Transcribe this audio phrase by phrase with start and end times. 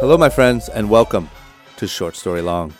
[0.00, 1.28] Hello, my friends, and welcome
[1.76, 2.72] to Short Story Long.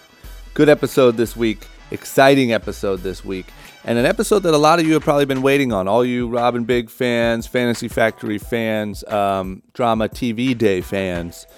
[0.54, 3.46] Good episode this week, exciting episode this week,
[3.84, 5.88] and an episode that a lot of you have probably been waiting on.
[5.88, 11.48] All you Rob and Big fans, Fantasy Factory fans, um, Drama TV Day fans.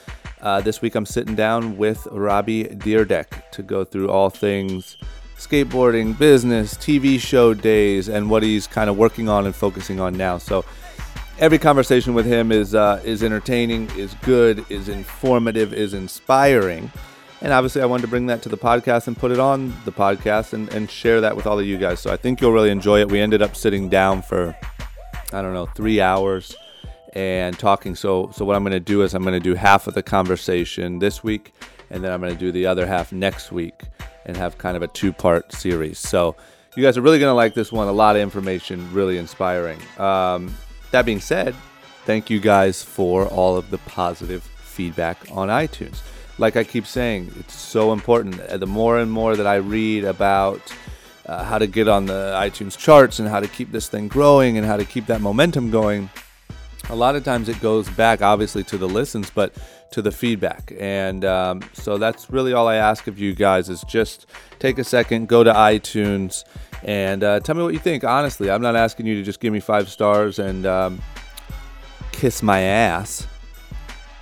[0.41, 4.97] Uh, this week I'm sitting down with Robbie Dyrdek to go through all things
[5.37, 10.15] skateboarding, business, TV show days, and what he's kind of working on and focusing on
[10.15, 10.39] now.
[10.39, 10.65] So
[11.41, 16.93] every conversation with him is uh, is entertaining, is good, is informative, is inspiring.
[17.43, 19.93] And obviously, I wanted to bring that to the podcast and put it on the
[19.93, 21.99] podcast and, and share that with all of you guys.
[21.99, 23.11] So I think you'll really enjoy it.
[23.11, 24.55] We ended up sitting down for,
[25.33, 26.55] I don't know, three hours
[27.15, 27.95] and talking.
[27.95, 30.03] So, so what I'm going to do is I'm going to do half of the
[30.03, 31.55] conversation this week,
[31.89, 33.85] and then I'm going to do the other half next week
[34.27, 35.99] and have kind of a two part series.
[35.99, 36.37] So
[36.77, 37.89] you guys are really going to like this one.
[37.89, 39.81] A lot of information, really inspiring.
[39.97, 40.55] Um,
[40.91, 41.55] that being said,
[42.05, 46.01] thank you guys for all of the positive feedback on iTunes.
[46.39, 48.41] Like I keep saying, it's so important.
[48.41, 50.61] Uh, the more and more that I read about
[51.27, 54.57] uh, how to get on the iTunes charts and how to keep this thing growing
[54.57, 56.09] and how to keep that momentum going,
[56.89, 59.55] a lot of times it goes back, obviously, to the listens, but
[59.93, 60.73] to the feedback.
[60.79, 64.27] And um, so that's really all I ask of you guys is just
[64.59, 66.45] take a second, go to iTunes,
[66.85, 68.05] and uh, tell me what you think.
[68.05, 71.01] Honestly, I'm not asking you to just give me five stars and um,
[72.13, 73.27] kiss my ass,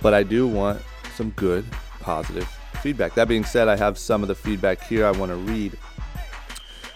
[0.01, 0.81] but I do want
[1.15, 1.65] some good,
[1.99, 2.47] positive
[2.81, 3.13] feedback.
[3.15, 5.77] That being said, I have some of the feedback here I want to read.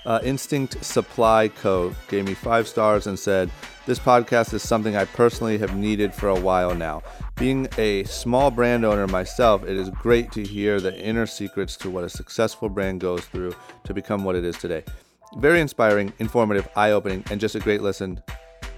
[0.06, 1.96] Uh, Instinct Supply Co.
[2.10, 3.50] gave me five stars and said,
[3.86, 7.04] This podcast is something I personally have needed for a while now.
[7.38, 11.90] Being a small brand owner myself, it is great to hear the inner secrets to
[11.90, 14.84] what a successful brand goes through to become what it is today.
[15.38, 18.22] Very inspiring, informative, eye opening, and just a great listen.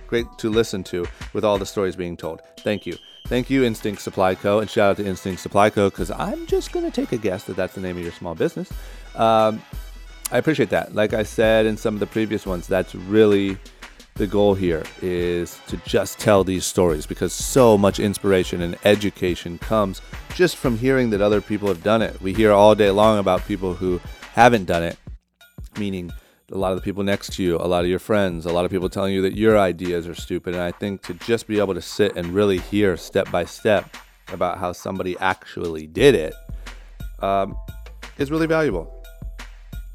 [0.08, 2.42] Great to listen to with all the stories being told.
[2.60, 2.96] Thank you.
[3.28, 4.60] Thank you, Instinct Supply Co.
[4.60, 5.90] And shout out to Instinct Supply Co.
[5.90, 8.36] because I'm just going to take a guess that that's the name of your small
[8.36, 8.72] business.
[9.16, 9.62] Um,
[10.32, 10.94] I appreciate that.
[10.94, 13.58] Like I said in some of the previous ones, that's really
[14.16, 19.58] the goal here is to just tell these stories because so much inspiration and education
[19.58, 20.02] comes
[20.36, 22.20] just from hearing that other people have done it.
[22.22, 24.00] We hear all day long about people who
[24.34, 24.98] haven't done it,
[25.78, 26.14] meaning
[26.52, 28.64] a lot of the people next to you, a lot of your friends, a lot
[28.66, 30.54] of people telling you that your ideas are stupid.
[30.54, 33.98] And I think to just be able to sit and really hear step by step
[34.32, 36.34] about how somebody actually did it
[37.20, 37.58] um,
[38.18, 38.92] is really valuable.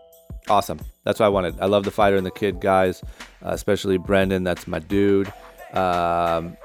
[0.48, 0.80] awesome.
[1.04, 1.60] That's what I wanted.
[1.60, 3.02] I love the Fighter and the Kid guys,
[3.44, 4.44] uh, especially Brendan.
[4.44, 5.32] That's my dude.
[5.72, 6.56] Um,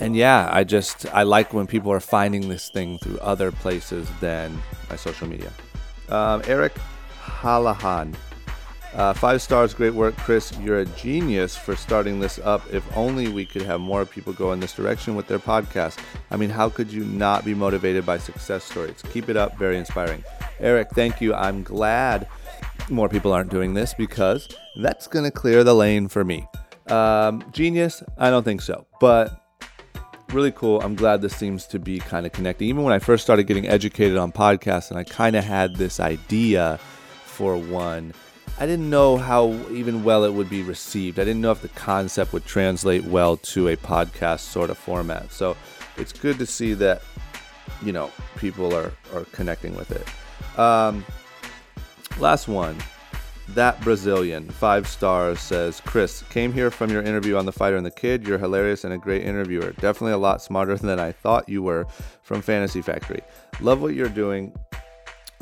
[0.00, 4.08] and yeah, I just I like when people are finding this thing through other places
[4.20, 5.52] than my social media.
[6.08, 6.74] Um, Eric
[7.22, 8.14] Hallahan
[8.94, 10.56] uh, five stars, great work, Chris.
[10.60, 12.62] You're a genius for starting this up.
[12.72, 15.98] If only we could have more people go in this direction with their podcast.
[16.30, 19.02] I mean, how could you not be motivated by success stories?
[19.12, 20.22] Keep it up, very inspiring.
[20.60, 21.34] Eric, thank you.
[21.34, 22.28] I'm glad
[22.88, 26.46] more people aren't doing this because that's going to clear the lane for me.
[26.88, 28.02] Um, genius?
[28.16, 29.40] I don't think so, but
[30.32, 30.80] really cool.
[30.82, 32.68] I'm glad this seems to be kind of connecting.
[32.68, 35.98] Even when I first started getting educated on podcasts and I kind of had this
[35.98, 36.78] idea
[37.24, 38.14] for one
[38.56, 41.18] I didn't know how even well it would be received.
[41.18, 45.32] I didn't know if the concept would translate well to a podcast sort of format.
[45.32, 45.56] So
[45.96, 47.02] it's good to see that,
[47.82, 50.58] you know, people are, are connecting with it.
[50.58, 51.04] Um,
[52.18, 52.76] last one.
[53.50, 57.84] That Brazilian, five stars, says Chris, came here from your interview on The Fighter and
[57.84, 58.26] the Kid.
[58.26, 59.72] You're hilarious and a great interviewer.
[59.72, 61.86] Definitely a lot smarter than I thought you were
[62.22, 63.20] from Fantasy Factory.
[63.60, 64.56] Love what you're doing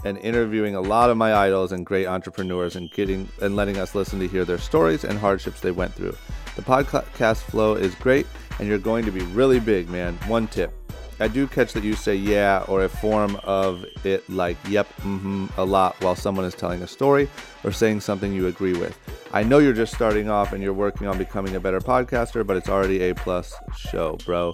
[0.04, 3.94] and interviewing a lot of my idols and great entrepreneurs and getting and letting us
[3.94, 6.16] listen to hear their stories and hardships they went through.
[6.56, 8.26] The podcast flow is great
[8.58, 10.14] and you're going to be really big, man.
[10.26, 10.72] One tip.
[11.20, 15.46] I do catch that you say yeah or a form of it like yep, mm-hmm
[15.56, 17.28] a lot while someone is telling a story
[17.62, 18.98] or saying something you agree with.
[19.32, 22.56] I know you're just starting off and you're working on becoming a better podcaster, but
[22.56, 24.52] it's already a plus show, bro.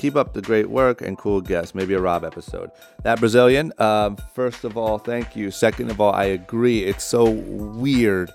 [0.00, 1.74] Keep up the great work and cool guests.
[1.74, 2.70] Maybe a Rob episode.
[3.02, 5.50] That Brazilian, um, first of all, thank you.
[5.50, 6.84] Second of all, I agree.
[6.84, 8.30] It's so weird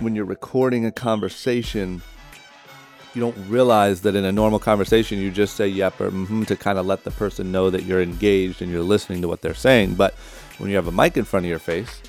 [0.00, 2.02] when you're recording a conversation.
[3.14, 6.56] You don't realize that in a normal conversation, you just say yep or mm-hmm to
[6.56, 9.54] kind of let the person know that you're engaged and you're listening to what they're
[9.54, 9.94] saying.
[9.94, 10.14] But
[10.58, 12.02] when you have a mic in front of your face,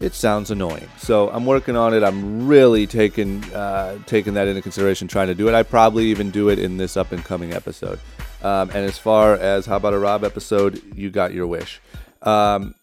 [0.00, 0.90] it sounds annoying.
[0.98, 2.02] So I'm working on it.
[2.02, 5.54] I'm really taking uh, taking that into consideration, trying to do it.
[5.54, 7.98] I probably even do it in this up and coming episode.
[8.44, 11.80] Um, and as far as how about a Rob episode, you got your wish.
[12.22, 12.74] Um,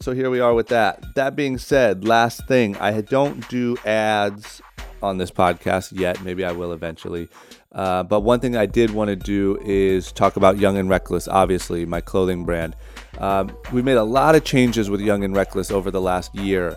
[0.00, 1.04] so here we are with that.
[1.14, 4.62] That being said, last thing, I don't do ads
[5.02, 6.22] on this podcast yet.
[6.22, 7.28] Maybe I will eventually.
[7.72, 11.28] Uh, but one thing I did want to do is talk about Young and Reckless,
[11.28, 12.74] obviously, my clothing brand.
[13.18, 16.74] Um, we made a lot of changes with Young and Reckless over the last year.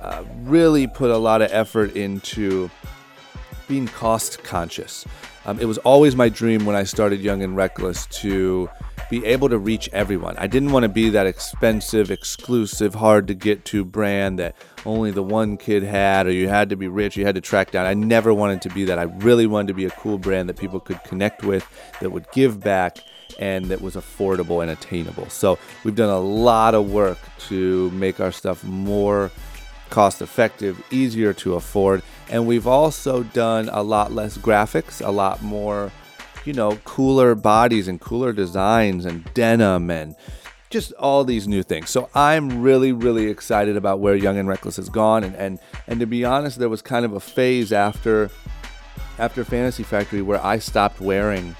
[0.00, 2.70] Uh, really put a lot of effort into
[3.68, 5.06] being cost conscious.
[5.44, 8.70] Um, it was always my dream when I started Young and Reckless to
[9.10, 10.36] be able to reach everyone.
[10.38, 14.54] I didn't want to be that expensive, exclusive, hard to get to brand that
[14.86, 17.72] only the one kid had, or you had to be rich, you had to track
[17.72, 17.86] down.
[17.86, 18.98] I never wanted to be that.
[18.98, 21.66] I really wanted to be a cool brand that people could connect with,
[22.00, 22.98] that would give back,
[23.38, 25.28] and that was affordable and attainable.
[25.28, 27.18] So we've done a lot of work
[27.48, 29.30] to make our stuff more
[29.90, 35.40] cost effective, easier to afford, and we've also done a lot less graphics, a lot
[35.42, 35.92] more
[36.44, 40.16] you know, cooler bodies and cooler designs and denim and
[40.70, 41.90] just all these new things.
[41.90, 45.22] So I'm really, really excited about where Young and Reckless has gone.
[45.24, 48.30] And and and to be honest, there was kind of a phase after
[49.18, 51.54] after Fantasy Factory where I stopped wearing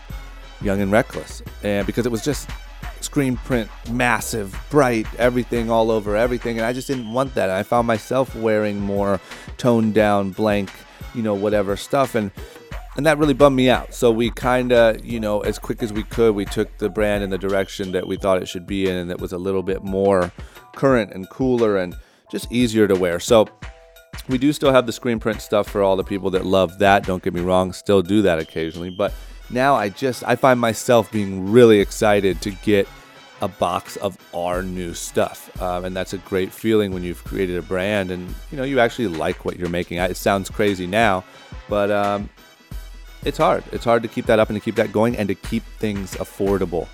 [0.62, 2.48] Young and Reckless, and because it was just
[3.12, 7.50] screen print, massive, bright, everything all over everything, and I just didn't want that.
[7.50, 9.20] And I found myself wearing more
[9.59, 10.70] toned down, blank,
[11.14, 12.31] you know, whatever stuff, and
[12.97, 13.93] and that really bummed me out.
[13.93, 17.23] So we kind of, you know, as quick as we could, we took the brand
[17.23, 19.62] in the direction that we thought it should be in, and that was a little
[19.62, 20.32] bit more
[20.75, 21.94] current and cooler and
[22.31, 23.20] just easier to wear.
[23.20, 23.47] So
[24.31, 27.05] we do still have the screen print stuff for all the people that love that.
[27.05, 29.12] Don't get me wrong, still do that occasionally, but
[29.50, 32.88] now I just I find myself being really excited to get
[33.42, 37.58] a box of our new stuff, um, and that's a great feeling when you've created
[37.58, 39.98] a brand and you know you actually like what you're making.
[39.98, 41.24] It sounds crazy now,
[41.68, 42.30] but um,
[43.24, 43.64] it's hard.
[43.72, 46.14] It's hard to keep that up and to keep that going and to keep things
[46.14, 46.86] affordable.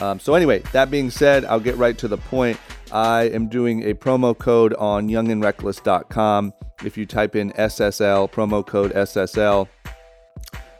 [0.00, 2.58] Um, so anyway, that being said, I'll get right to the point.
[2.92, 6.54] I am doing a promo code on youngandreckless.com.
[6.84, 9.68] If you type in SSL, promo code SSL,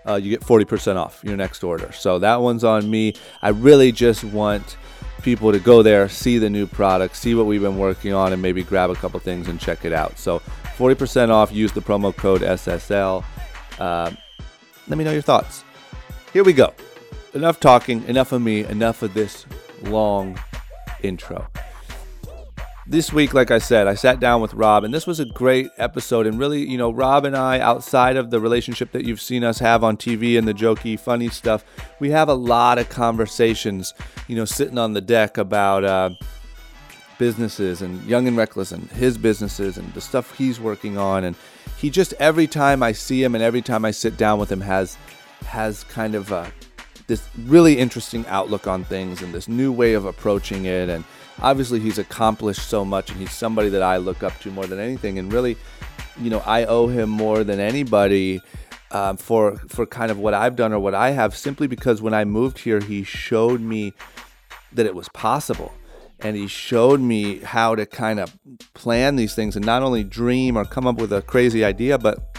[0.08, 1.92] uh, you get 40% off your next order.
[1.92, 3.14] So that one's on me.
[3.42, 4.76] I really just want
[5.20, 8.40] people to go there, see the new product, see what we've been working on, and
[8.40, 10.18] maybe grab a couple things and check it out.
[10.18, 10.40] So
[10.76, 13.24] 40% off, use the promo code SSL.
[13.78, 14.10] Uh,
[14.88, 15.64] let me know your thoughts.
[16.32, 16.72] Here we go.
[17.34, 19.46] Enough talking, enough of me, enough of this
[19.82, 20.38] long
[21.02, 21.46] intro.
[22.90, 25.70] This week, like I said, I sat down with Rob, and this was a great
[25.78, 26.26] episode.
[26.26, 29.60] And really, you know, Rob and I, outside of the relationship that you've seen us
[29.60, 31.64] have on TV and the jokey, funny stuff,
[32.00, 33.94] we have a lot of conversations,
[34.26, 36.10] you know, sitting on the deck about uh,
[37.16, 41.22] businesses and Young and Reckless and his businesses and the stuff he's working on.
[41.22, 41.36] And
[41.76, 44.62] he just every time I see him and every time I sit down with him
[44.62, 44.98] has
[45.46, 46.52] has kind of a,
[47.06, 50.88] this really interesting outlook on things and this new way of approaching it.
[50.88, 51.04] And
[51.42, 54.78] obviously he's accomplished so much and he's somebody that I look up to more than
[54.78, 55.18] anything.
[55.18, 55.56] And really,
[56.20, 58.40] you know, I owe him more than anybody.
[58.92, 62.12] Um, for for kind of what I've done or what I have, simply because when
[62.12, 63.92] I moved here, he showed me
[64.72, 65.72] that it was possible
[66.22, 68.36] and he showed me how to kind of
[68.74, 72.36] plan these things and not only dream or come up with a crazy idea, but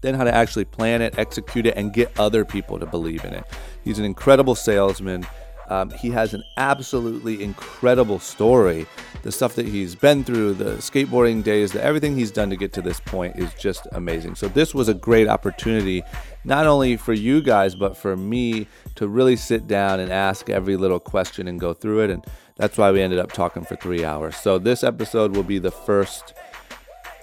[0.00, 3.34] then how to actually plan it, execute it, and get other people to believe in
[3.34, 3.44] it.
[3.84, 5.26] He's an incredible salesman.
[5.68, 8.86] Um, he has an absolutely incredible story.
[9.22, 12.72] The stuff that he's been through, the skateboarding days, the, everything he's done to get
[12.74, 14.34] to this point is just amazing.
[14.34, 16.02] So, this was a great opportunity,
[16.44, 20.76] not only for you guys, but for me to really sit down and ask every
[20.76, 22.10] little question and go through it.
[22.10, 22.24] And
[22.56, 24.36] that's why we ended up talking for three hours.
[24.36, 26.34] So this episode will be the first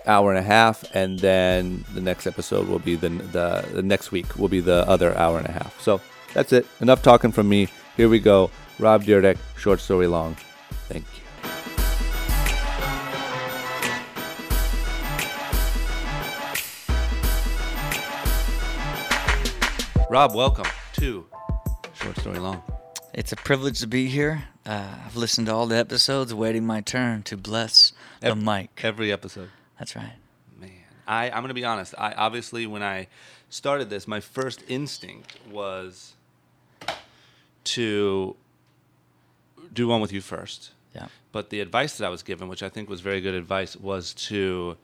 [0.08, 4.12] hour and a half, and then the next episode will be the, the, the next
[4.12, 5.80] week will be the other hour and a half.
[5.82, 6.00] So
[6.34, 6.66] that's it.
[6.80, 7.70] Enough talking from me.
[7.98, 8.52] Here we go.
[8.78, 10.36] Rob Dyrdek, short story long.
[10.90, 11.24] Thank you.
[20.10, 21.26] Rob, welcome to
[21.94, 22.62] Short Story Long.
[23.14, 24.44] It's a privilege to be here.
[24.66, 28.82] Uh, I've listened to all the episodes, waiting my turn to bless the Ev- mic.
[28.84, 29.50] Every episode.
[29.80, 30.14] That's right.
[30.60, 30.70] Man,
[31.08, 31.96] I, I'm going to be honest.
[31.98, 33.08] I obviously, when I
[33.50, 36.15] started this, my first instinct was
[37.66, 38.36] to
[39.74, 40.72] do one with you first.
[40.96, 41.08] Yeah.
[41.32, 44.14] But the advice that I was given, which I think was very good advice, was
[44.30, 44.78] to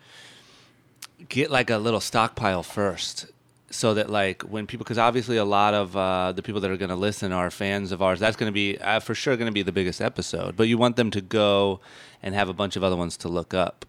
[1.29, 3.27] get like a little stockpile first
[3.69, 6.75] so that like when people because obviously a lot of uh, the people that are
[6.77, 9.45] going to listen are fans of ours that's going to be uh, for sure going
[9.45, 11.79] to be the biggest episode but you want them to go
[12.23, 13.85] and have a bunch of other ones to look up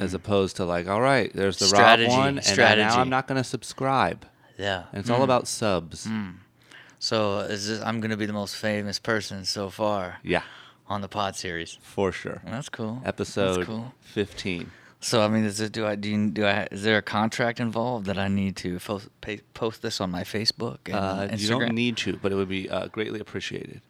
[0.00, 2.82] as opposed to like, all right, there's the Mm, Strategy, Rob one, and strategy.
[2.88, 4.26] now I'm not going to subscribe.
[4.58, 4.82] Yeah.
[4.90, 6.08] And it's all about subs.
[6.98, 10.42] So is this, I'm gonna be the most famous person so far Yeah,
[10.88, 11.78] on the pod series.
[11.82, 12.40] for sure.
[12.44, 13.00] That's cool.
[13.04, 13.94] Episode That's cool.
[14.00, 14.70] 15.
[15.00, 17.60] So I mean, is it do I do you, do I is there a contract
[17.60, 21.48] involved that I need to post, pay, post this on my Facebook and Uh, you
[21.48, 23.80] don't need to, but it would be uh, greatly appreciated.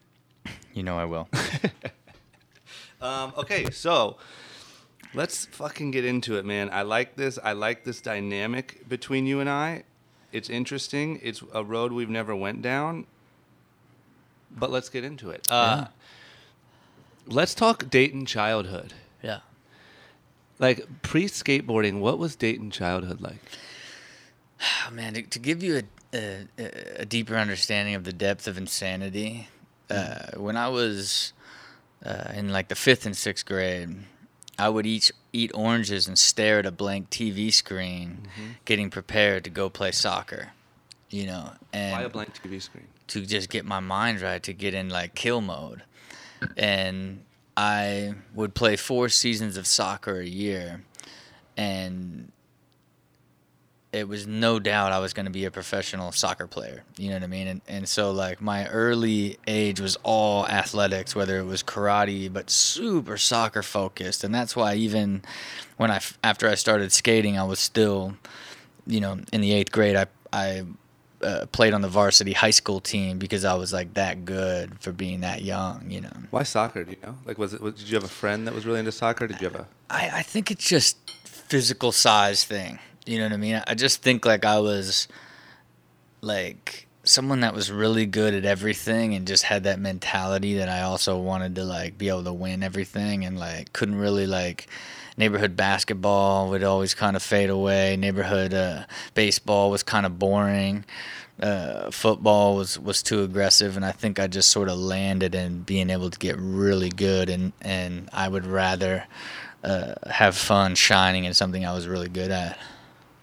[0.75, 1.29] You know I will.
[3.01, 4.17] Um, okay, so
[5.15, 6.69] let's fucking get into it, man.
[6.73, 7.39] I like this.
[7.43, 9.85] I like this dynamic between you and I.
[10.33, 11.21] It's interesting.
[11.23, 13.07] It's a road we've never went down.
[14.51, 15.47] But let's get into it.
[15.51, 15.87] Uh,
[17.27, 18.95] Let's talk Dayton childhood.
[19.23, 19.41] yeah.
[20.59, 23.39] Like pre skateboarding, what was Dayton childhood like?
[24.61, 25.83] Oh, man, to, to give you
[26.13, 29.49] a, a, a deeper understanding of the depth of insanity,
[29.91, 31.33] uh, when I was
[32.05, 33.95] uh, in like the fifth and sixth grade,
[34.59, 38.51] I would eat eat oranges and stare at a blank TV screen, mm-hmm.
[38.65, 40.51] getting prepared to go play soccer.
[41.11, 42.87] You know, and Why a blank TV screen?
[43.09, 45.83] to just get my mind right to get in like kill mode
[46.57, 47.23] and
[47.57, 50.83] i would play four seasons of soccer a year
[51.57, 52.31] and
[53.93, 57.15] it was no doubt i was going to be a professional soccer player you know
[57.15, 61.45] what i mean and, and so like my early age was all athletics whether it
[61.45, 65.23] was karate but super soccer focused and that's why even
[65.77, 68.15] when I, after i started skating i was still
[68.87, 70.65] you know in the eighth grade i i
[71.23, 74.93] uh, played on the varsity high school team because I was like that good for
[74.93, 76.13] being that young, you know.
[76.31, 76.85] Why soccer?
[76.85, 77.17] Do you know?
[77.25, 77.61] Like, was it?
[77.61, 79.27] Was, did you have a friend that was really into soccer?
[79.27, 79.67] Did you have a?
[79.91, 82.79] I, I think it's just physical size thing.
[83.09, 83.63] You know what I mean?
[83.67, 85.09] I just think like I was
[86.21, 90.83] like someone that was really good at everything and just had that mentality that I
[90.83, 94.69] also wanted to like be able to win everything and like couldn't really like
[95.17, 97.97] neighborhood basketball would always kind of fade away.
[97.97, 98.85] Neighborhood uh,
[99.15, 100.85] baseball was kind of boring.
[101.41, 105.63] Uh, football was, was too aggressive, and I think I just sort of landed in
[105.63, 109.07] being able to get really good, and, and I would rather
[109.63, 112.59] uh, have fun shining in something I was really good at.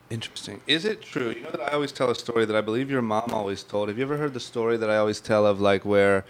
[0.10, 0.62] Interesting.
[0.68, 1.30] Is it true?
[1.32, 3.90] You know that I always tell a story that I believe your mom always told.
[3.90, 6.26] Have you ever heard the story that I always tell of like where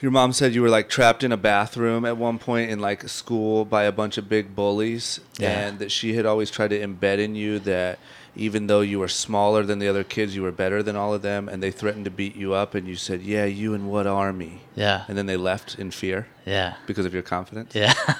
[0.00, 3.08] your mom said you were like trapped in a bathroom at one point in like
[3.08, 5.66] school by a bunch of big bullies Yeah.
[5.68, 7.98] and that she had always tried to embed in you that
[8.36, 11.22] even though you were smaller than the other kids, you were better than all of
[11.22, 14.06] them and they threatened to beat you up and you said, "Yeah, you and what
[14.08, 17.74] army?" Yeah, And then they left in fear yeah, because of your confidence.
[17.74, 17.94] yeah.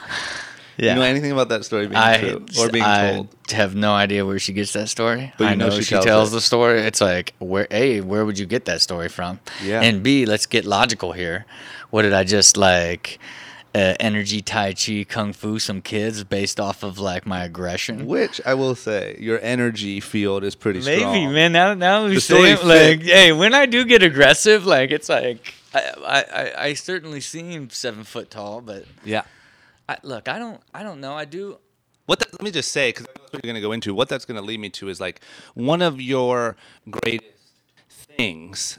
[0.78, 2.87] Do You know anything about that story being I, true or being told?
[2.87, 3.28] I told?
[3.52, 5.33] have no idea where she gets that story.
[5.38, 6.81] But you I know know, she she, tells tells, the story.
[6.81, 7.66] It's like, where?
[7.71, 9.40] A, where would you get that story from?
[9.62, 9.81] Yeah.
[9.83, 11.47] And B, let's get logical here.
[11.90, 13.19] What did I just like?
[13.76, 18.07] Uh, energy, tai chi, kung fu, some kids based off of like my aggression.
[18.07, 21.33] Which I will say, your energy field is pretty Maybe, strong.
[21.33, 21.50] man.
[21.50, 25.54] Now, now we say it, like, hey, when I do get aggressive, like it's like
[25.75, 29.23] I, I, I, I certainly seem seven foot tall, but Yeah.
[29.88, 31.14] I, look, I don't, I don't know.
[31.14, 31.58] I do.
[32.06, 33.94] What that, let me just say, because that's what you're going to go into.
[33.94, 35.20] What that's going to lead me to is like
[35.54, 36.56] one of your
[36.90, 37.30] greatest
[37.88, 38.78] things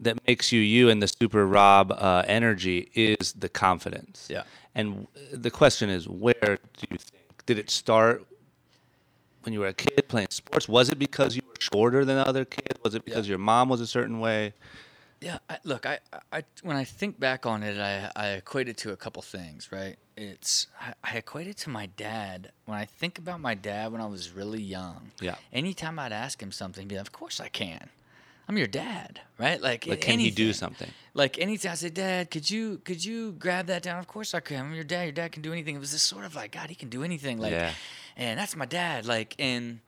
[0.00, 4.28] that makes you you and the Super Rob uh, energy is the confidence.
[4.30, 4.42] Yeah.
[4.74, 8.24] And the question is, where do you think did it start?
[9.42, 12.44] When you were a kid playing sports, was it because you were shorter than other
[12.44, 12.80] kids?
[12.82, 14.54] Was it because your mom was a certain way?
[15.20, 15.98] Yeah, I, look, I,
[16.30, 19.70] I, when I think back on it, I, I equate it to a couple things,
[19.72, 19.96] right?
[20.16, 22.52] It's I, I equate it to my dad.
[22.66, 25.36] When I think about my dad when I was really young, Yeah.
[25.52, 27.88] Anytime I'd ask him something, he'd be like, "Of course I can.
[28.48, 29.60] I'm your dad, right?
[29.60, 30.90] Like, Like, can he do something?
[31.14, 34.40] Like anytime I say, "Dad, could you could you grab that down?" Of course I
[34.40, 34.66] can.
[34.66, 35.04] I'm your dad.
[35.04, 35.74] Your dad can do anything.
[35.76, 37.38] It was this sort of like, God, he can do anything.
[37.38, 37.72] Like, Yeah.
[38.16, 39.04] and that's my dad.
[39.06, 39.80] Like, and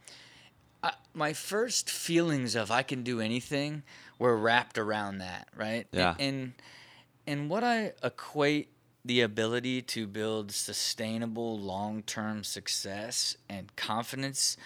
[0.83, 3.83] I, my first feelings of I can do anything
[4.19, 5.87] were wrapped around that, right?
[5.93, 6.15] Yeah.
[6.19, 6.55] And
[7.27, 8.71] and what I equate
[9.05, 14.57] the ability to build sustainable long-term success and confidence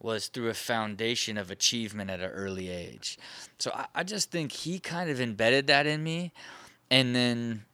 [0.00, 3.18] was through a foundation of achievement at an early age.
[3.58, 6.32] So I, I just think he kind of embedded that in me.
[6.90, 7.64] And then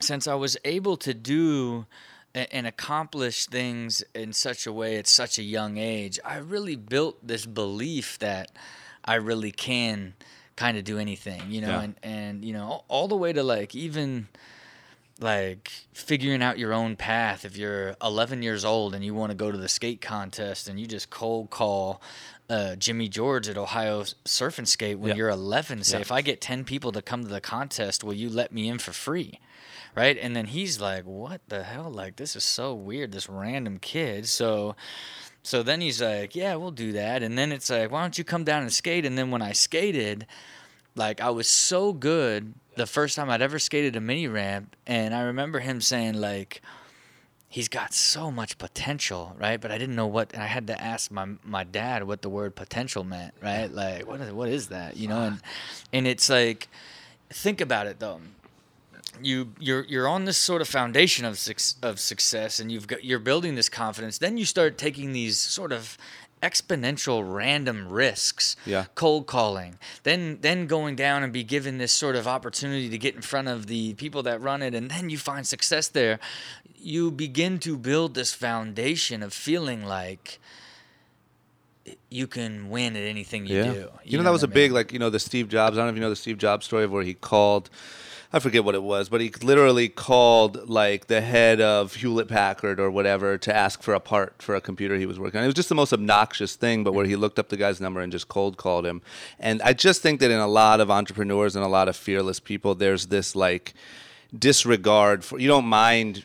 [0.00, 1.86] since I was able to do
[2.34, 7.26] and accomplish things in such a way at such a young age, I really built
[7.26, 8.50] this belief that
[9.04, 10.14] I really can
[10.62, 11.82] kind of do anything, you know, Yeah.
[11.82, 14.28] and, and, you know, all, all the way to like even
[15.20, 17.44] like figuring out your own path.
[17.44, 20.78] If you're 11 years old and you want to go to the skate contest and
[20.80, 22.00] you just cold call
[22.50, 26.40] uh, Jimmy George at Ohio Surf and Skate when you're 11, say, if I get
[26.40, 29.38] 10 people to come to the contest, will you let me in for free?
[29.94, 30.16] right?
[30.22, 31.90] And then he's like, "What the hell?
[31.90, 33.12] Like this is so weird.
[33.12, 34.74] This random kid." So,
[35.42, 38.24] so then he's like, "Yeah, we'll do that." And then it's like, "Why don't you
[38.24, 40.26] come down and skate?" And then when I skated,
[40.94, 45.14] like I was so good the first time I'd ever skated a mini ramp, and
[45.14, 46.62] I remember him saying like.
[47.48, 49.60] He's got so much potential, right?
[49.60, 52.30] But I didn't know what, and I had to ask my my dad what the
[52.30, 53.70] word potential meant, right?
[53.70, 55.20] Like, what is what is that, you know?
[55.20, 55.40] And
[55.92, 56.68] and it's like,
[57.28, 58.22] think about it though
[59.20, 61.38] you you're you're on this sort of foundation of
[61.82, 65.72] of success and you've got you're building this confidence then you start taking these sort
[65.72, 65.98] of
[66.42, 68.86] exponential random risks Yeah.
[68.94, 73.14] cold calling then then going down and be given this sort of opportunity to get
[73.14, 76.18] in front of the people that run it and then you find success there
[76.76, 80.40] you begin to build this foundation of feeling like
[82.10, 84.72] you can win at anything you do You, know, that was a what I big
[84.72, 85.76] like you know the Steve Jobs.
[85.76, 87.70] I don't know if you know the Steve Jobs story of where he called.
[88.34, 92.80] I forget what it was, but he literally called like the head of Hewlett Packard
[92.80, 95.44] or whatever to ask for a part for a computer he was working on.
[95.44, 98.00] It was just the most obnoxious thing, but where he looked up the guy's number
[98.00, 99.02] and just cold called him.
[99.38, 102.40] And I just think that in a lot of entrepreneurs and a lot of fearless
[102.40, 103.74] people, there's this like
[104.38, 106.24] disregard for you don't mind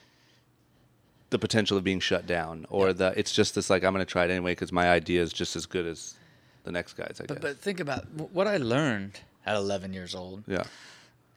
[1.30, 4.10] the potential of being shut down or the it's just this like I'm going to
[4.10, 6.16] try it anyway because my idea is just as good as
[6.64, 7.20] the next guy's.
[7.20, 7.28] I guess.
[7.28, 10.64] But, but think about what I learned at 11 years old yeah.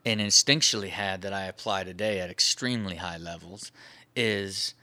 [0.05, 3.71] And instinctually had that I apply today at extremely high levels
[4.15, 4.73] is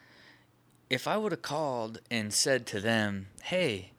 [0.90, 3.90] if I would have called and said to them, hey,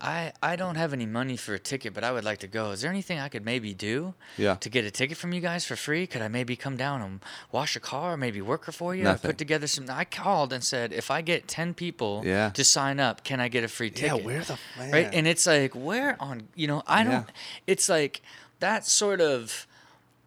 [0.00, 2.70] I, I don't have any money for a ticket, but I would like to go.
[2.70, 4.54] Is there anything I could maybe do Yeah.
[4.56, 6.06] to get a ticket from you guys for free?
[6.06, 7.20] Could I maybe come down and
[7.50, 9.02] wash a car, maybe work for you?
[9.02, 9.30] Nothing.
[9.30, 9.86] put together some.
[9.90, 12.50] I called and said, if I get 10 people Yeah.
[12.50, 15.10] to sign up, can I get a free ticket?" Yeah, where the- right?
[15.12, 17.24] And it's like, where on, you know, I don't, Yeah.
[17.66, 18.22] it's like
[18.60, 19.66] that sort of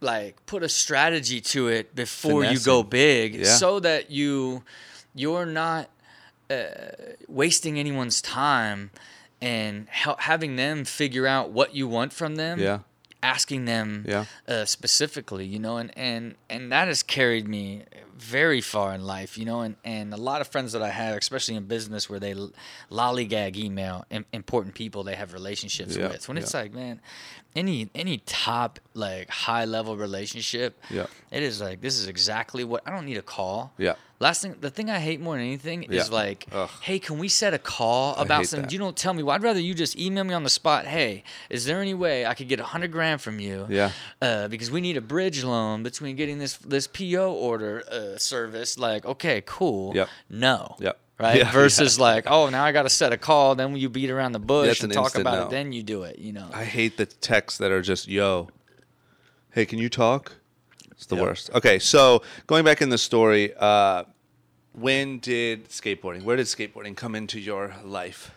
[0.01, 3.46] like put a strategy to it before you go big Yeah.
[3.46, 4.63] so that you
[5.13, 5.89] you're not
[6.50, 6.65] uh,
[7.27, 8.91] wasting anyone's time
[9.41, 12.79] and having them figure out what you want from them Yeah.
[13.24, 14.25] asking them Yeah.
[14.48, 17.84] uh, specifically you know and, and and that has carried me
[18.17, 21.17] very far in life you know and, and a lot of friends that i have
[21.17, 22.36] especially in business where they
[22.91, 27.02] lollygag email important people they have relationships Yeah, with when it's like man
[27.56, 31.08] any any top like high level relationship Yeah.
[31.32, 33.96] it is like this is exactly what i don't need a call Yeah.
[34.20, 36.02] last thing the thing i hate more than anything Yeah.
[36.02, 36.70] is like Ugh.
[36.82, 38.72] hey can we set a call about something that.
[38.74, 41.24] you don't tell me well, i'd rather you just email me on the spot hey
[41.50, 43.92] is there any way i could get a hundred grand from you Yeah.
[44.22, 48.78] uh, because we need a bridge loan between getting this this PO order uh, service.
[48.78, 49.96] Like, okay, cool.
[49.96, 50.10] Yep.
[50.30, 50.76] No.
[50.80, 50.98] Yep.
[51.21, 51.38] Right.
[51.41, 53.55] Yeah, Versus like, oh, now I got to set a call.
[53.55, 55.45] Then you beat around the bush That's and an talk about no.
[55.45, 55.49] it.
[55.51, 56.17] Then you do it.
[56.19, 56.49] You know.
[56.53, 58.49] I hate the texts that are just yo.
[59.51, 60.34] Hey, can you talk?
[60.91, 61.23] It's the Yep.
[61.25, 61.49] worst.
[61.53, 64.03] Okay, so going back in the story, uh,
[64.73, 66.23] when did skateboarding?
[66.23, 68.31] Where did skateboarding come into your life?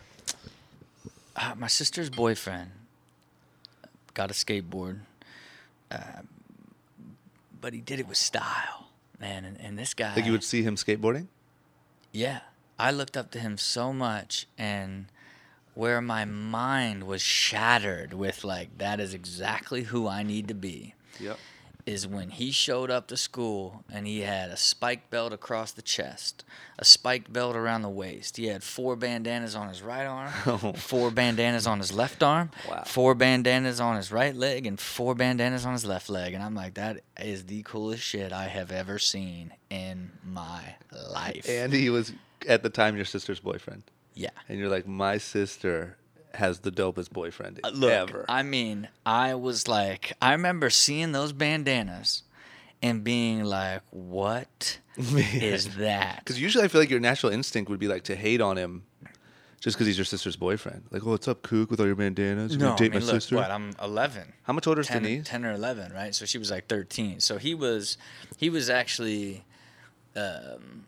[1.37, 2.71] uh, my sister's boyfriend
[4.13, 4.99] got a skateboard,
[5.91, 5.97] uh,
[7.61, 8.87] but he did it with style,
[9.19, 9.43] man.
[9.45, 11.27] And, and this guy, Like you would see him skateboarding?
[12.11, 12.39] yeah,
[12.77, 15.05] I looked up to him so much, and
[15.73, 20.93] where my mind was shattered with like that is exactly who I need to be.
[21.19, 21.37] Yep.
[21.85, 25.81] is when he showed up to school and he had a spike belt across the
[25.81, 26.43] chest,
[26.79, 28.35] a spiked belt around the waist.
[28.37, 30.73] He had four bandanas on his right arm, oh.
[30.73, 32.83] four bandanas on his left arm, Wow.
[32.87, 36.33] four bandanas on his right leg, and four bandanas on his left leg.
[36.33, 40.75] And I'm like, that is the coolest shit I have ever seen in my
[41.13, 41.45] life.
[41.47, 42.11] And he was
[42.47, 43.83] at the time your sister's boyfriend.
[44.13, 44.29] yeah.
[44.49, 45.97] And you're like, my sister
[46.33, 48.25] has the dopest boyfriend Uh, Look, ever.
[48.27, 52.23] I mean, I was like, I remember seeing those bandanas
[52.81, 56.19] and being like, what is that?
[56.19, 58.83] Because usually I feel like your natural instinct would be like to hate on him
[59.61, 60.83] just because he's your sister's boyfriend.
[60.91, 62.51] Like, oh, what's up, kook, with all your bandanas?
[62.51, 63.35] You No, gonna date I mean, my look, sister?
[63.37, 63.49] what?
[63.49, 64.33] I'm 11.
[64.43, 65.27] How much older is 10, Denise?
[65.27, 66.13] 10 or 11, right?
[66.13, 67.19] So she was like 13.
[67.21, 67.97] So he was,
[68.37, 69.45] he was actually,
[70.15, 70.85] um,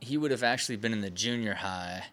[0.00, 2.04] he would have actually been in the junior high.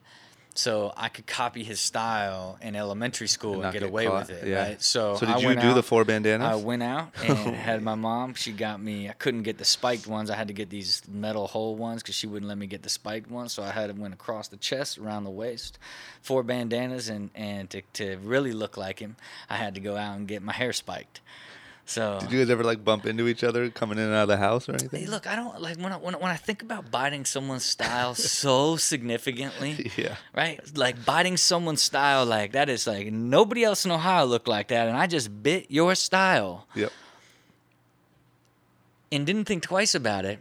[0.56, 4.28] So I could copy his style in elementary school and, not get get away caught,
[4.28, 4.70] with it, yeah.
[4.70, 4.82] right?
[4.82, 6.48] So, So did I you went do the out- four bandanas?
[6.48, 8.34] I went out and had my mom.
[8.34, 9.08] She got me.
[9.08, 10.32] I couldn't get the spiked ones.
[10.32, 12.90] I had to get these metal hole ones because she wouldn't let me get the
[12.90, 13.54] spiked ones.
[13.54, 15.78] So I had to went across the chest, around the waist,
[16.24, 19.16] four bandanas, and and to to really look like him,
[19.52, 21.22] I had to go out and get my hair spiked.
[21.90, 24.28] So Did you guys ever like bump into each other coming in and out of
[24.28, 25.00] the house or anything?
[25.00, 27.64] Hey, look, I don't like when I, when, I- when I think about biting someone's
[27.64, 29.90] style so significantly.
[29.98, 30.18] Yeah.
[30.36, 30.60] Right?
[30.78, 34.88] Like biting someone's style like that is like nobody else in Ohio looked like that
[34.90, 36.68] and I just bit your style.
[36.76, 36.92] Yep.
[39.12, 40.40] and didn't think twice about it.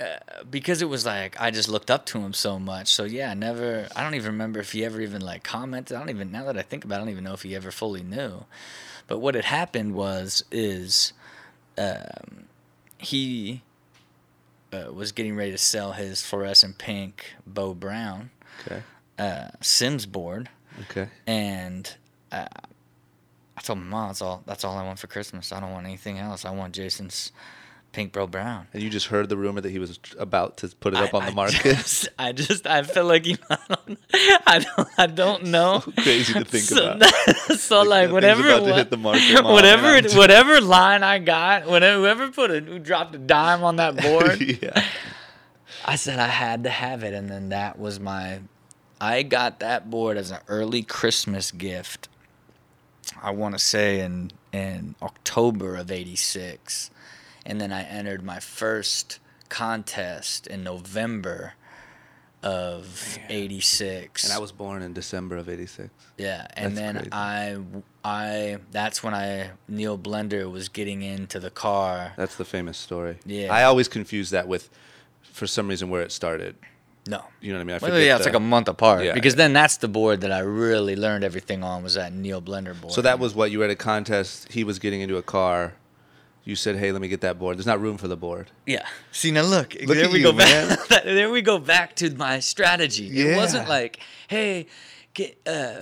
[0.00, 0.06] Uh,
[0.50, 2.88] because it was like I just looked up to him so much.
[2.88, 3.88] So yeah, I never.
[3.94, 5.94] I don't even remember if he ever even like commented.
[5.94, 7.54] I don't even now that I think about, it, I don't even know if he
[7.54, 8.44] ever fully knew.
[9.12, 11.12] But what had happened was is,
[11.76, 12.44] um,
[12.96, 13.60] he
[14.72, 18.30] uh, was getting ready to sell his fluorescent pink Bo Brown
[18.66, 18.82] Okay.
[19.18, 20.48] uh, Sims board,
[20.84, 21.10] Okay.
[21.26, 21.94] and
[22.32, 22.46] uh,
[23.54, 24.42] I told my mom that's all.
[24.46, 25.52] That's all I want for Christmas.
[25.52, 26.46] I don't want anything else.
[26.46, 27.32] I want Jason's
[27.92, 28.66] pink Bo Brown.
[28.72, 31.18] And you just heard the rumor that he was about to put it up I-
[31.18, 31.62] on the I market.
[31.62, 33.36] Just, I just, I feel like you.
[33.50, 33.98] I don't,
[34.46, 35.80] I don't, I don't know.
[35.98, 37.12] Crazy to think so, about.
[37.58, 41.66] so like thing's whatever, about to hit the market, Mom, whatever, whatever line I got,
[41.66, 44.84] whatever, whoever put a, who dropped a dime on that board, yeah.
[45.84, 48.40] I said I had to have it, and then that was my.
[49.00, 52.08] I got that board as an early Christmas gift.
[53.20, 56.90] I want to say in in October of '86,
[57.46, 61.54] and then I entered my first contest in November
[62.42, 64.24] of '86.
[64.24, 65.90] And I was born in December of '86.
[66.18, 67.10] Yeah, and That's then crazy.
[67.12, 67.58] I,
[68.04, 72.12] I that's when I Neil Blender was getting into the car.
[72.16, 73.18] That's the famous story.
[73.24, 73.52] Yeah.
[73.52, 74.70] I always confuse that with,
[75.22, 76.56] for some reason, where it started.
[77.04, 77.76] No, You know what I mean?
[77.76, 79.38] I well, yeah, it's the- like a month apart Yeah, because yeah.
[79.38, 82.92] then that's the board that I really learned everything on was that Neil Blender board.
[82.92, 84.52] So that was what you were at a contest.
[84.52, 85.72] He was getting into a car.
[86.44, 88.50] You said, "Hey, let me get that board." There's not room for the board.
[88.66, 88.86] yeah.
[89.12, 90.76] See now, look, Look there at we you, go man.
[90.88, 90.88] back.
[91.04, 93.06] there we go back to my strategy.
[93.20, 94.66] It wasn't like, hey,
[95.14, 95.38] get.
[95.46, 95.80] uh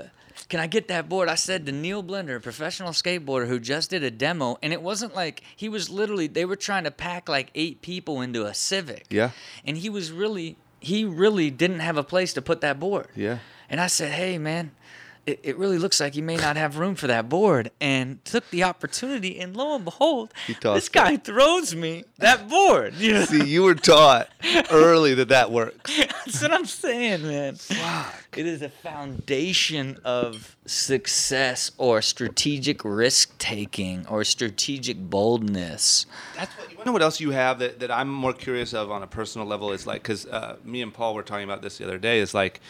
[0.48, 1.28] can I get that board?
[1.28, 4.82] I said to Neil Blender, a professional skateboarder who just did a demo, and it
[4.82, 8.52] wasn't like he was literally they were trying to pack like eight people into a
[8.52, 9.06] Civic.
[9.10, 9.30] Yeah.
[9.64, 13.06] and he was really he really didn't have a place to put that board.
[13.14, 13.38] Yeah.
[13.68, 14.72] And I said, "Hey, man,
[15.26, 18.48] it, it really looks like you may not have room for that board." And took
[18.50, 22.94] the opportunity, and lo and behold, He tossed this guy throws me that board.
[22.94, 24.28] You know, See, you were taught
[24.70, 25.96] early that that works.
[26.24, 27.56] that's what I'm saying, man.
[28.36, 36.06] It is a foundation of success or strategic risk taking or strategic boldness.
[36.36, 36.92] That's what you wanna know.
[36.92, 39.86] What else you have that, that I'm more curious of on a personal level is
[39.86, 42.20] like because uh, me and Paul were talking about this the other day.
[42.20, 42.60] Is like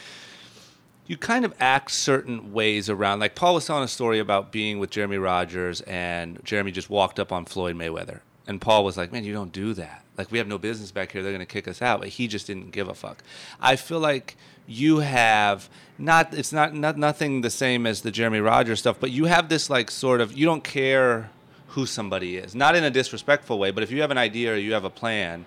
[1.11, 3.19] you kind of act certain ways around.
[3.19, 7.19] Like Paul was telling a story about being with Jeremy Rogers, and Jeremy just walked
[7.19, 10.05] up on Floyd Mayweather, and Paul was like, "Man, you don't do that.
[10.17, 11.25] Like we have no business back here.
[11.25, 13.25] They're gonna kick us out." But he just didn't give a fuck.
[13.61, 14.37] I feel like
[14.69, 15.69] you have
[15.99, 16.33] not.
[16.33, 19.69] It's not not nothing the same as the Jeremy Rogers stuff, but you have this
[19.69, 21.31] like sort of you don't care
[21.71, 24.57] who somebody is, not in a disrespectful way, but if you have an idea or
[24.57, 25.45] you have a plan,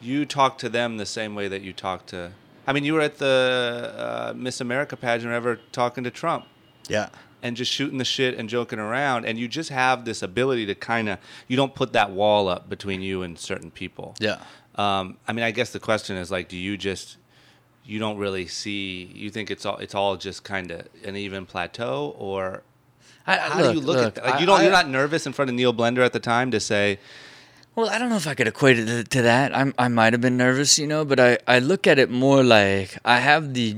[0.00, 2.32] you talk to them the same way that you talk to.
[2.66, 6.46] I mean, you were at the uh, Miss America pageant, or ever talking to Trump
[6.88, 7.08] Yeah.
[7.42, 10.74] and just shooting the shit and joking around, and you just have this ability to
[10.74, 14.14] kind of you don't put that wall up between you and certain people.
[14.18, 14.38] Yeah.
[14.76, 17.16] Um, I mean, I guess the question is like, do you just
[17.84, 19.04] you don't really see?
[19.14, 22.62] You think it's all it's all just kind of an even plateau, or
[23.26, 24.24] I, how do you look, at that?
[24.24, 24.62] Like, you don't.
[24.62, 26.98] you're not nervous in front of Neil Blender at the time to say,
[27.76, 29.56] Well, I don't know if I could equate it to, that.
[29.56, 32.44] I'm, I might have been nervous, you know, but I, I look at it more
[32.44, 33.76] like I have the,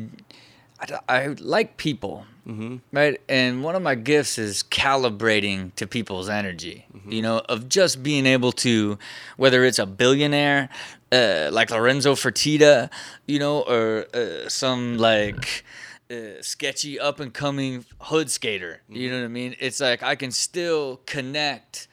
[0.78, 2.76] I, I like people, mm-hmm.
[2.92, 3.18] right?
[3.26, 8.26] And one of my gifts is calibrating to people's energy, you know, of just being
[8.26, 8.98] able to,
[9.38, 10.68] whether it's a billionaire
[11.10, 12.90] uh, like Lorenzo Fertitta,
[13.26, 15.64] you know, or uh, some like
[16.10, 19.56] uh, sketchy up and coming hood skater, you know what I mean?
[19.58, 21.88] It's like I can still connect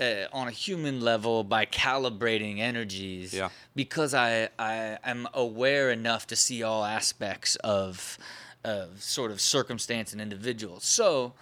[0.00, 3.48] uh, on a human level by calibrating energies Yeah.
[3.74, 8.18] because I, I am aware enough to see all aspects of
[8.64, 10.80] of sort of circumstance and individual.
[10.80, 11.32] So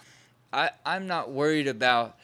[0.53, 2.17] I I'm not worried about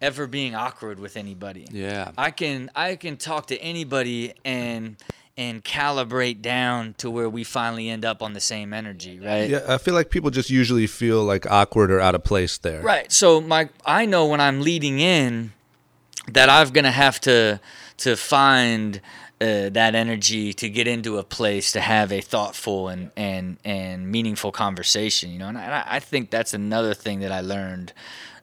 [0.00, 1.66] ever being awkward with anybody.
[1.70, 2.10] Yeah.
[2.18, 4.96] I can I can talk to anybody and
[5.38, 9.48] and calibrate down to where we finally end up on the same energy, right?
[9.48, 12.82] Yeah, I feel like people just usually feel like awkward or out of place there.
[12.82, 13.10] Right.
[13.10, 15.52] So my I know when I'm leading in
[16.28, 17.60] that I'm gonna have to
[17.98, 19.00] to find
[19.40, 24.10] uh, that energy to get into a place to have a thoughtful and and and
[24.10, 25.30] meaningful conversation.
[25.30, 27.92] You know, and I, I think that's another thing that I learned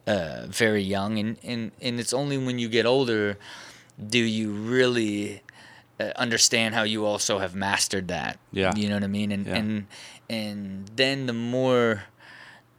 [0.07, 3.37] uh, very young, and and and it's only when you get older
[4.07, 5.41] do you really
[5.99, 8.39] uh, understand how you also have mastered that.
[8.51, 8.73] Yeah.
[8.75, 9.31] You know what I mean?
[9.31, 9.55] And Yeah.
[9.57, 9.87] and
[10.29, 12.03] and then the more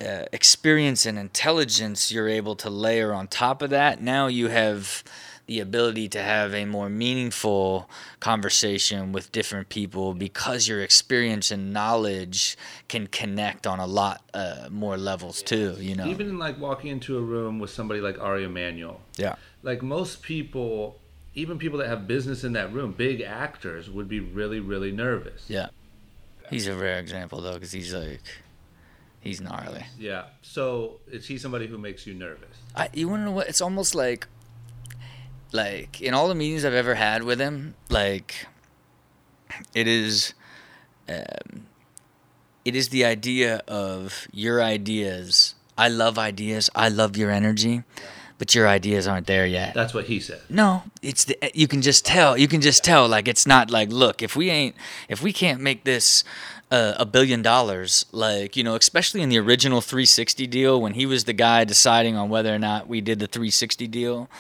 [0.01, 5.05] uh, experience and intelligence you're able to layer on top of that, now you have
[5.47, 11.73] the ability to have a more meaningful conversation with different people because your experience and
[11.73, 15.75] knowledge can connect on a lot uh, more levels too.
[15.81, 19.35] You know, Even like walking into a room with somebody like Ari Emanuel, yeah,
[19.65, 21.01] like most people,
[21.35, 25.47] even people that have business in that room, big actors would be really, really nervous.
[25.49, 25.69] yeah.
[26.49, 28.21] He's a rare example though, because he's like,
[29.21, 29.85] he's gnarly.
[29.99, 30.25] Yeah.
[30.43, 32.57] So is he somebody who makes you nervous?
[32.75, 33.49] I, you want to know what?
[33.49, 34.27] It's almost like,
[35.53, 38.47] like in all the meetings I've ever had with him, like,
[39.75, 40.35] it is,
[41.09, 41.67] um,
[42.65, 45.55] it is the idea of your ideas.
[45.77, 46.71] I love ideas.
[46.75, 47.83] I love your energy,
[48.41, 49.75] but your ideas aren't there yet.
[49.75, 50.41] That's what he said.
[50.49, 52.39] No, it's the you can just tell.
[52.39, 53.07] You can just tell.
[53.07, 54.75] Like it's not like look if we ain't
[55.11, 56.25] if we can't make this
[56.71, 61.05] uh, a billion dollars, like you know, especially in the original 360 deal when he
[61.05, 64.31] was the guy deciding on whether or not we did the 360 deal.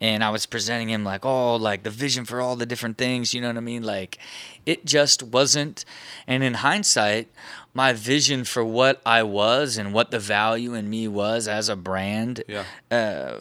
[0.00, 3.34] And I was presenting him like, oh, like the vision for all the different things,
[3.34, 3.82] you know what I mean?
[3.82, 4.18] Like,
[4.64, 5.84] it just wasn't.
[6.26, 7.28] And in hindsight,
[7.74, 11.74] my vision for what I was and what the value in me was as a
[11.76, 12.64] brand Yeah.
[12.90, 13.40] uh,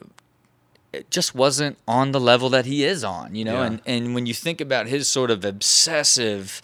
[0.94, 3.56] it just wasn't on the level that he is on, you know.
[3.62, 3.66] Yeah.
[3.68, 6.60] And and when you think about his sort of obsessive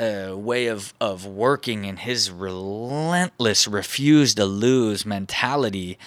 [0.00, 5.98] uh, way of of working and his relentless refuse to lose mentality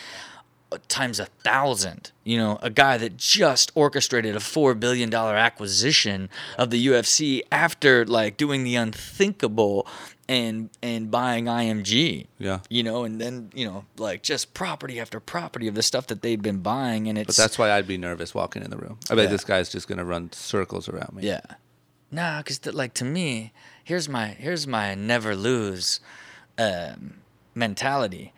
[0.87, 6.29] times a thousand you know a guy that just orchestrated a four billion dollar acquisition
[6.57, 9.85] of the ufc after like doing the unthinkable
[10.29, 12.59] and and buying img Yeah.
[12.69, 16.21] you know, and then you know, like just property after property of the stuff that
[16.21, 18.97] they've been buying, and it's But that's why I'd be nervous walking in the room.
[19.09, 19.31] I bet Yeah.
[19.31, 21.27] this guy's just gonna run circles around me.
[21.27, 21.41] yeah,
[22.11, 23.51] nah, because like to me,
[23.83, 25.99] here's my here's my never lose
[26.57, 27.15] um,
[27.53, 28.31] mentality.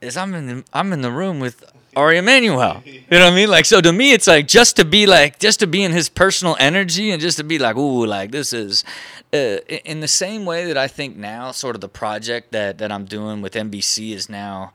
[0.00, 1.62] Is I'm in the, I'm in the room with
[1.94, 2.82] Ari Emanuel.
[2.84, 3.50] You know what I mean?
[3.50, 6.08] Like so to me, it's like just to be like just to be in his
[6.08, 8.84] personal energy and just to be like, ooh, like this is.
[9.32, 12.90] Uh, in the same way that I think now, sort of the project that, that
[12.90, 14.72] I'm doing with NBC is now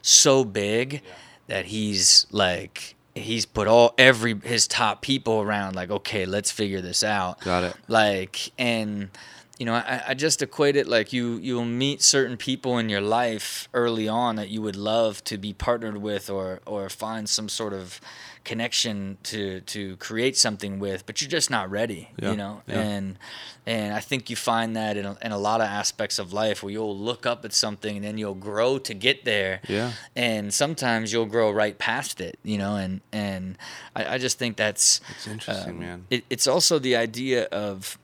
[0.00, 1.02] so big
[1.46, 6.80] that he's like he's put all every his top people around like okay let's figure
[6.80, 7.76] this out Got it.
[7.86, 9.10] like and
[9.58, 13.00] you know I, I just equate it like you you'll meet certain people in your
[13.02, 17.48] life early on that you would love to be partnered with or or find some
[17.48, 18.00] sort of
[18.44, 22.80] connection to to create something with but you're just not ready Yeah, you know yeah.
[22.80, 23.18] and
[23.64, 26.62] and I think you find that in a, in a lot of aspects of life
[26.64, 29.92] where you'll look up at something and then you'll grow to get there Yeah.
[30.16, 33.56] and sometimes you'll grow right past it you know and and
[33.94, 36.06] I, I just think that's It's interesting, um, man.
[36.10, 37.96] it, it's also the idea of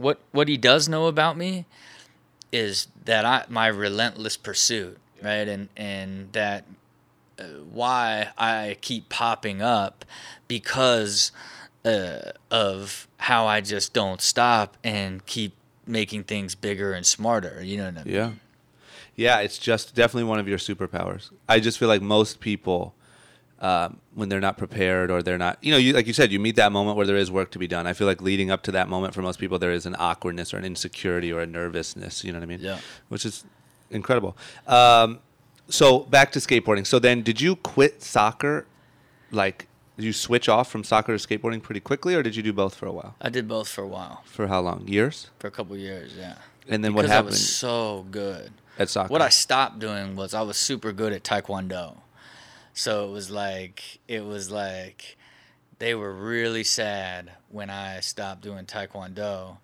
[0.00, 1.64] what what he does know about me
[2.52, 5.48] is that I my relentless pursuit, right?
[5.48, 6.64] And and that
[7.38, 10.04] uh, why I keep popping up
[10.46, 11.32] because
[11.84, 15.54] uh, of how I just don't stop and keep
[15.86, 17.62] making things bigger and smarter.
[17.62, 18.14] You know what I mean?
[18.14, 18.30] Yeah.
[19.16, 21.30] Yeah, it's just definitely one of your superpowers.
[21.48, 22.94] I just feel like most people,
[23.60, 26.38] um, when they're not prepared or they're not, you know, you, like you said, you
[26.38, 27.86] meet that moment where there is work to be done.
[27.86, 30.54] I feel like leading up to that moment for most people, there is an awkwardness
[30.54, 32.22] or an insecurity or a nervousness.
[32.24, 32.60] You know what I mean?
[32.60, 32.78] Yeah.
[33.08, 33.44] Which is
[33.90, 34.36] incredible.
[34.66, 35.18] Um,
[35.68, 36.86] so back to skateboarding.
[36.86, 38.66] So then, did you quit soccer?
[39.30, 39.66] Like,
[39.96, 42.74] did you switch off from soccer to skateboarding pretty quickly, or did you do both
[42.76, 43.16] for a while?
[43.20, 44.86] I did both for a while, For how long?
[44.86, 45.30] Years?
[45.40, 46.36] for a couple years, yeah.
[46.68, 48.52] And then what because I happened was so good.
[48.78, 49.10] at soccer?
[49.12, 51.96] What I stopped doing was I was super good at taekwondo.
[52.78, 55.16] So it was like it was like
[55.80, 59.56] they were really sad when I stopped doing taekwondo,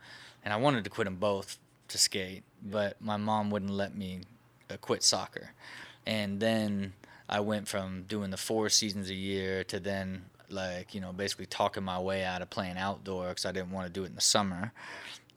[0.44, 4.22] and I wanted to quit them both to skate, but my mom wouldn't let me
[4.68, 5.50] uh, quit soccer.
[6.04, 6.92] And then
[7.28, 11.46] I went from doing the four seasons a year to then like you know basically
[11.46, 14.16] talking my way out of playing outdoor because I didn't want to do it in
[14.16, 14.72] the summer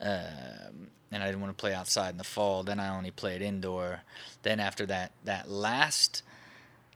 [0.02, 2.64] um, and I didn't want to play outside in the fall.
[2.64, 4.02] Then I only played indoor.
[4.42, 6.24] Then after that, that last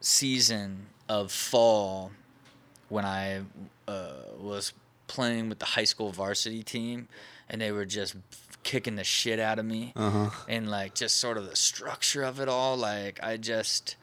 [0.02, 2.12] season of fall,
[2.90, 3.42] when I
[3.88, 4.74] uh, was
[5.08, 7.08] playing with the high school varsity team,
[7.50, 8.16] and they were just
[8.64, 10.30] kicking the shit out of me, Uh-huh.
[10.50, 13.96] and like just sort of the structure of it all, like I just.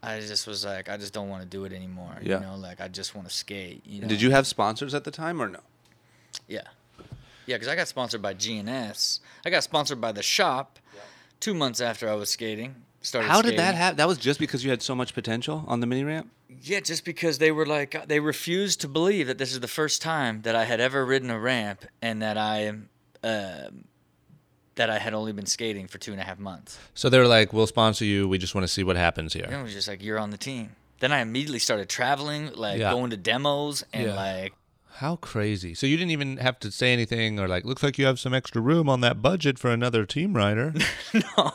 [0.00, 2.18] I just was like, I just don't want to do it anymore.
[2.22, 2.36] Yeah.
[2.38, 3.84] You know, like I just want to skate.
[3.84, 4.06] You know?
[4.06, 5.58] Did you have sponsors at the time or no?
[6.46, 6.60] Yeah.
[7.46, 9.18] Yeah, because I got sponsored by GNS.
[9.44, 10.78] I got sponsored by the shop
[11.40, 12.76] two months after I was skating.
[13.08, 13.96] Started How did that happen?
[13.96, 16.30] That was just because you had so much potential on the mini ramp.
[16.62, 20.02] Yeah, just because they were like, they refused to believe that this is the first
[20.02, 23.84] time that I had ever ridden a ramp and that I, um
[24.74, 26.78] that I had only been skating for two and a half months.
[26.94, 28.28] So they were like, "We'll sponsor you.
[28.28, 30.30] We just want to see what happens here." And it was just like, you're on
[30.30, 30.76] the team.
[31.00, 32.90] then I immediately started traveling, like Yeah.
[32.92, 34.14] going to demos and Yeah.
[34.16, 34.52] like
[34.98, 35.74] How crazy!
[35.74, 38.34] So you didn't even have to say anything, or like, looks like you have some
[38.34, 40.74] extra room on that budget for another team rider.
[41.14, 41.52] no,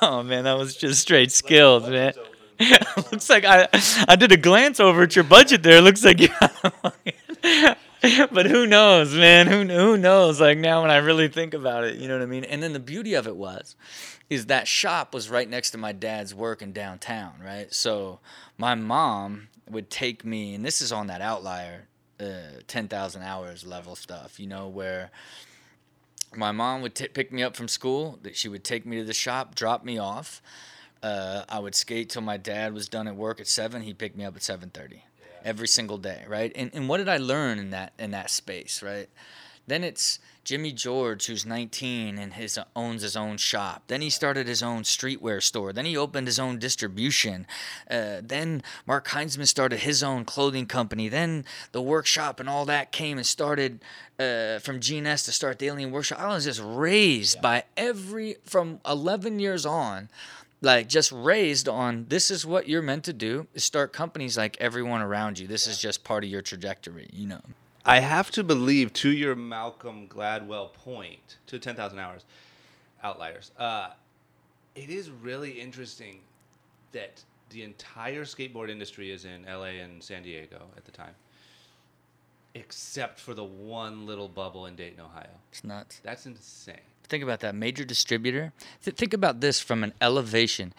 [0.00, 2.14] no, man, that was just straight skills, man.
[2.96, 3.68] Looks like I
[4.08, 5.82] I did a glance over at your budget there.
[5.82, 6.28] Looks like you.
[8.32, 9.46] but who knows, man?
[9.46, 10.40] Who who knows?
[10.40, 12.44] Like now, when I really think about it, you know what I mean.
[12.44, 13.76] And then the beauty of it was,
[14.30, 17.70] is that shop was right next to my dad's work in downtown, right?
[17.74, 18.20] So
[18.56, 21.88] my mom would take me, and this is on that outlier,
[22.20, 25.10] uh, ten thousand hours level stuff, you know, where
[26.36, 28.18] my mom would t- pick me up from school.
[28.22, 30.42] That she would take me to the shop, drop me off.
[31.02, 33.82] Uh, I would skate till my dad was done at work at seven.
[33.82, 35.02] He'd pick me up at seven thirty,
[35.44, 36.52] every single day, right?
[36.54, 39.08] And and what did I learn in that in that space, right?
[39.66, 40.18] Then it's
[40.50, 43.84] Jimmy George, who's 19 and his owns his own shop.
[43.86, 45.72] Then he started his own streetwear store.
[45.72, 47.46] Then he opened his own distribution.
[47.88, 51.08] Uh, then Mark Heinzman started his own clothing company.
[51.08, 53.78] Then the workshop and all that came and started
[54.18, 56.18] uh, from G&S to start the Alien Workshop.
[56.18, 60.08] I was just raised by every from 11 years on
[60.60, 64.56] like just raised on this is what you're meant to do is start companies like
[64.60, 67.40] everyone around you this is just part of your trajectory you know
[67.84, 72.24] I have to believe, to your Malcolm Gladwell point, to 10,000 hours,
[73.02, 73.90] outliers, uh,
[74.74, 76.20] it is really interesting
[76.92, 81.14] that the entire skateboard industry is in LA and San Diego at the time,
[82.54, 85.30] except for the one little bubble in Dayton, Ohio.
[85.50, 86.76] it's nuts That's insane.
[87.08, 88.52] think about that major distributor
[88.84, 90.72] Th- think about this from an elevation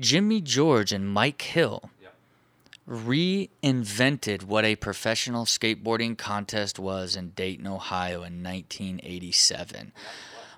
[0.00, 1.90] jimmy george and mike hill.
[2.92, 9.92] Reinvented what a professional skateboarding contest was in Dayton, Ohio in 1987.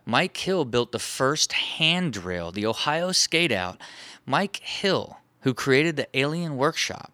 [0.04, 3.80] Mike Hill built the first handrail, the Ohio Skate Out.
[4.26, 7.12] Mike Hill, who created the Alien Workshop,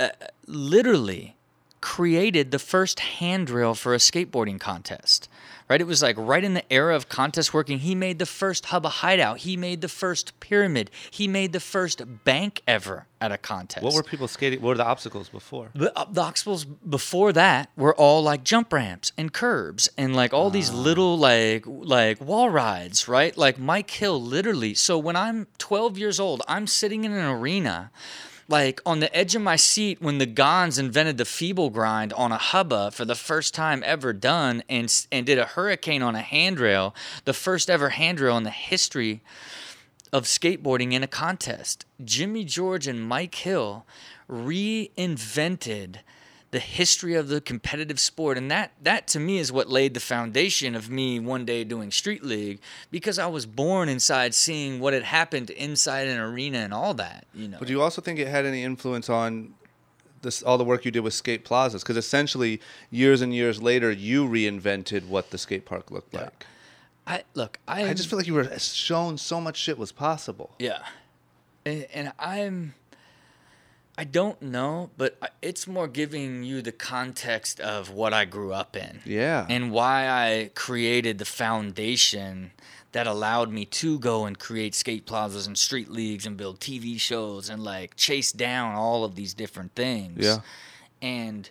[0.00, 0.08] uh,
[0.46, 1.36] literally
[1.80, 5.28] created the first handrail for a skateboarding contest.
[5.68, 5.80] Right?
[5.80, 7.78] It was like right in the era of contest working.
[7.78, 9.38] He made the first Hubba Hideout.
[9.38, 10.90] He made the first pyramid.
[11.10, 13.82] He made the first bank ever at a contest.
[13.82, 14.60] What were people skating?
[14.60, 15.70] What were the obstacles before?
[15.74, 20.34] The, uh, the obstacles before that were all like jump ramps and curbs and like
[20.34, 23.36] all these little like like wall rides, right?
[23.36, 24.74] Like Mike Hill literally.
[24.74, 27.90] So when I'm 12 years old, I'm sitting in an arena
[28.48, 32.32] like on the edge of my seat when the Gonz invented the feeble grind on
[32.32, 36.20] a hubba for the first time ever done and and did a hurricane on a
[36.20, 39.22] handrail, the first ever handrail in the history
[40.12, 41.86] of skateboarding in a contest.
[42.04, 43.84] Jimmy George and Mike Hill
[44.30, 45.96] reinvented
[46.54, 49.98] the history of the competitive sport and that that to me is what laid the
[49.98, 52.60] foundation of me one day doing street league
[52.92, 57.26] because I was born inside seeing what had happened inside an arena and all that,
[57.34, 57.56] you know.
[57.58, 59.54] But do you also think it had any influence on
[60.22, 61.82] this all the work you did with skate plazas?
[61.82, 66.46] Because essentially, years and years later, you reinvented what the skate park looked like.
[67.04, 69.90] I look, I I just feel like you were uh, shown so much shit was
[69.90, 70.54] possible.
[70.60, 70.84] Yeah.
[71.66, 72.74] And, and I'm
[73.96, 78.76] I don't know, but it's more giving you the context of what I grew up
[78.76, 79.00] in.
[79.04, 79.46] Yeah.
[79.48, 82.50] And why I created the foundation
[82.92, 86.98] that allowed me to go and create skate plazas and street leagues and build TV
[86.98, 90.24] shows and like chase down all of these different things.
[90.24, 90.38] Yeah.
[91.00, 91.50] And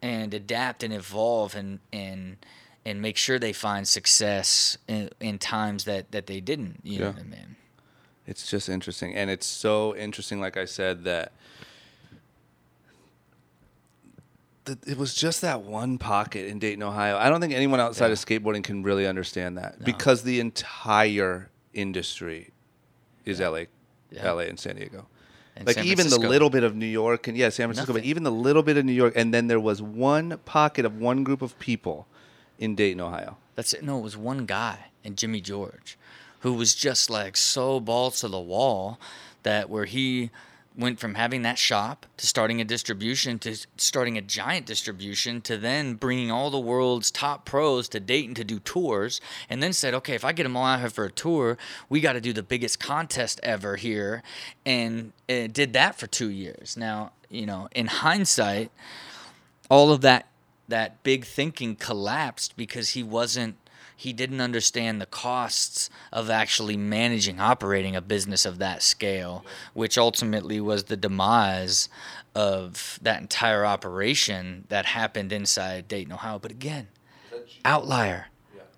[0.00, 2.36] and adapt and evolve and and
[2.84, 6.80] and make sure they find success in, in times that that they didn't.
[6.82, 7.12] You know Yeah.
[7.12, 7.56] what I mean?
[8.26, 9.14] It's just interesting.
[9.14, 11.32] And it's so interesting, like I said, that
[14.64, 17.16] that it was just that one pocket in Dayton, Ohio.
[17.16, 18.12] I don't think anyone outside Yeah.
[18.12, 22.50] of skateboarding can really understand that because the entire industry
[23.24, 23.66] is LA,
[24.10, 24.30] Yeah.
[24.32, 25.06] LA and San Diego.
[25.56, 28.04] And like San even the little bit of New York and yeah, San Francisco, but
[28.04, 31.24] even the little bit of New York, and then there was one pocket of one
[31.24, 32.06] group of people
[32.58, 33.36] in Dayton, Ohio.
[33.54, 33.82] That's it.
[33.82, 35.98] No, it was one guy and Jimmy George,
[36.40, 38.98] who was just like so balls to the wall
[39.42, 40.30] that where he
[40.76, 45.56] went from having that shop to starting a distribution to starting a giant distribution to
[45.56, 49.94] then bringing all the world's top pros to Dayton to do tours and then said,
[49.94, 51.58] okay, if I get them all out here for a tour,
[51.88, 54.22] we got to do the biggest contest ever here
[54.64, 56.76] and uh, did that for two years.
[56.76, 58.70] Now, you know, in hindsight,
[59.70, 60.26] all of that
[60.68, 63.56] that big thinking collapsed because he wasn't
[64.02, 69.44] he didn't understand the costs of actually managing operating a business of that scale
[69.74, 71.88] which ultimately was the demise
[72.34, 76.40] of that entire operation that happened inside Dayton Ohio.
[76.40, 76.88] But again
[77.64, 78.26] outlier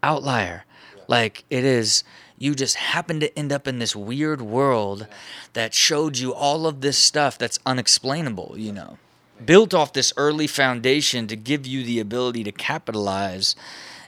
[0.03, 0.67] outlier.
[1.09, 2.05] Like it is
[2.37, 5.07] you just happened to end up in this weird world
[5.55, 8.99] that showed you all of this stuff that's unexplainable, you know.
[9.43, 13.57] Built off this early foundation to give you the ability to capitalize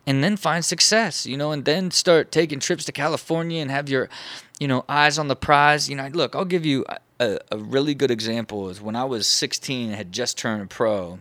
[0.07, 3.89] and then find success, you know, and then start taking trips to California and have
[3.89, 4.09] your,
[4.61, 5.89] you know, eyes on the prize.
[5.89, 6.85] You know, look, I'll give you
[7.19, 11.19] a, a really good example is when I was 16 and had just turned pro,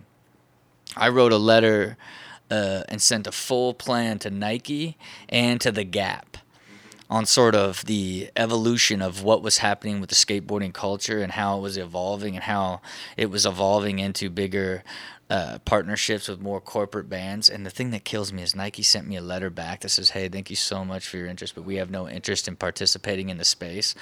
[0.96, 1.98] I wrote a letter
[2.52, 4.98] uh, and sent a full plan to Nike
[5.30, 6.38] and to the Gap
[7.10, 11.58] on sort of the evolution of what was happening with the skateboarding culture and how
[11.58, 12.82] it was evolving and how
[13.16, 14.84] it was evolving into bigger
[15.30, 17.50] uh, partnerships with more corporate bands.
[17.50, 20.12] And the thing that kills me is Nike sent me a letter back that says,
[20.12, 23.30] "Hey, thank you so much for your interest, but we have no interest in participating
[23.30, 23.96] in the space."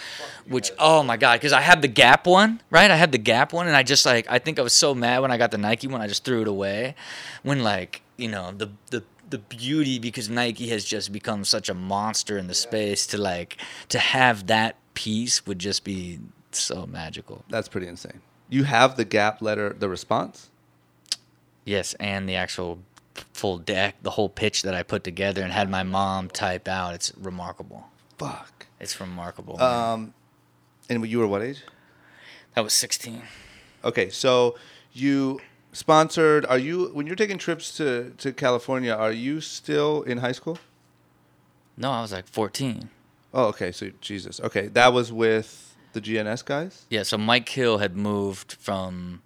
[0.48, 2.92] Which, oh my god, because I had the Gap one, right?
[2.92, 5.20] I had the Gap one, and I just like I think I was so mad
[5.20, 6.96] when I got the Nike one, I just threw it away.
[7.42, 11.74] When like you know the the the beauty because Nike has just become such a
[11.74, 13.58] monster in the space to like
[13.90, 16.20] to have that piece would just be
[16.52, 17.44] so magical.
[17.50, 18.22] That's pretty insane.
[18.50, 20.52] You have the Gap letter, the response.
[21.66, 22.80] Yes, and the actual
[23.34, 26.93] full deck, the whole pitch that I put together and had my mom type out.
[26.93, 27.88] It's remarkable.
[28.18, 28.68] Fuck.
[28.80, 29.61] It's remarkable.
[29.61, 30.14] Um,
[30.89, 31.64] and you were what age?
[32.55, 33.22] that was 16.
[33.84, 34.55] Okay, so
[34.91, 35.41] you
[35.72, 36.45] sponsored.
[36.45, 38.93] Are you when you're taking trips to to California?
[38.93, 40.59] Are you still in high school?
[41.76, 42.89] No, I was like 14.
[43.34, 43.72] Oh, okay.
[43.72, 44.39] So Jesus.
[44.39, 46.86] Okay, that was with the G&S guys.
[46.89, 49.22] Yeah, so Mike Hill had moved from.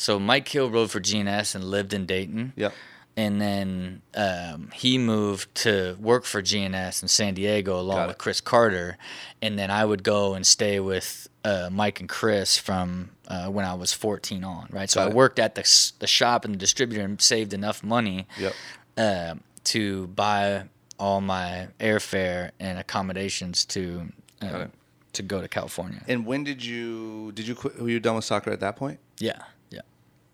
[0.00, 2.54] So Mike Hill rode for G&S and lived in Dayton.
[2.56, 2.72] Yep.
[3.18, 8.16] And then um, he moved to work for G&S in San Diego along with.
[8.16, 8.96] Chris Carter.
[9.42, 13.66] And then I would go and stay with uh, Mike and Chris from uh, when
[13.66, 14.88] I was 14 on, right?
[14.88, 15.16] So Got I it.
[15.16, 18.54] worked at the, the shop and the distributor and saved enough money Yep.
[18.96, 19.34] uh,
[19.64, 20.64] to buy
[20.98, 24.08] all my airfare and accommodations to
[24.40, 24.70] it.
[25.12, 26.00] to go to California.
[26.08, 27.78] And when did you did you quit?
[27.78, 28.98] Were you done with soccer at that point?
[29.18, 29.42] Yeah.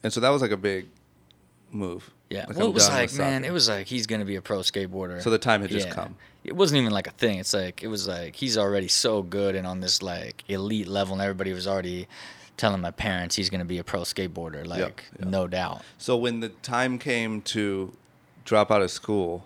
[0.06, 0.86] And so that was like a big
[1.72, 2.12] move.
[2.30, 4.40] Yeah, Like, well, I'm it was like, man, it was like he's gonna be a
[4.40, 5.20] pro skateboarder.
[5.20, 6.14] So the time had just come.
[6.44, 7.40] It wasn't even like a thing.
[7.40, 11.14] It's like it was like he's already so good and on this like elite level,
[11.14, 12.06] and everybody was already
[12.56, 14.64] telling my parents he's gonna be a pro skateboarder.
[14.64, 15.28] Like, yep.
[15.28, 15.82] no doubt.
[15.98, 17.92] So when the time came to
[18.44, 19.44] drop out of school,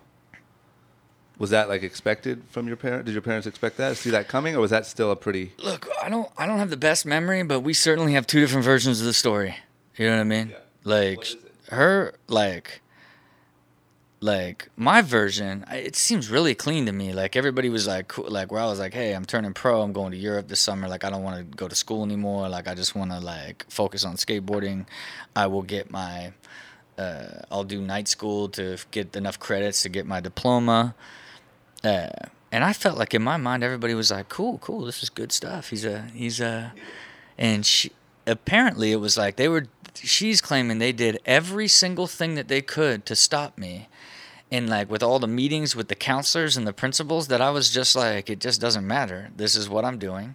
[1.38, 3.06] was that like expected from your parents?
[3.06, 3.96] Did your parents expect that?
[3.96, 5.52] See that coming, or was that still a pretty?
[5.62, 8.66] Look, I don't, I don't have the best memory, but we certainly have two different
[8.66, 9.56] versions of the story.
[10.00, 10.48] You know what I mean?
[10.48, 10.56] Yeah.
[10.84, 11.52] Like What is it?
[11.72, 12.80] her, like,
[14.20, 15.66] like my version.
[15.70, 17.12] It seems really clean to me.
[17.12, 19.82] Like everybody was like, cool, like where I was like, hey, I'm turning pro.
[19.82, 20.88] I'm going to Europe this summer.
[20.88, 22.48] Like I don't want to go to school anymore.
[22.48, 24.86] Like I just want to like focus on skateboarding.
[25.36, 26.32] I will get my.
[26.96, 30.94] Uh, I'll do night school to get enough credits to get my diploma.
[31.84, 32.08] Uh,
[32.50, 35.30] and I felt like in my mind, everybody was like, "Cool, cool, this is good
[35.30, 36.72] stuff." He's a, he's a,
[37.38, 37.92] and she
[38.26, 39.66] apparently it was like they were.
[39.94, 43.88] She's claiming they did every single thing that they could to stop me,
[44.50, 47.70] and like with all the meetings with the counselors and the principals, that I was
[47.70, 49.30] just like, it just doesn't matter.
[49.36, 50.34] This is what I'm doing.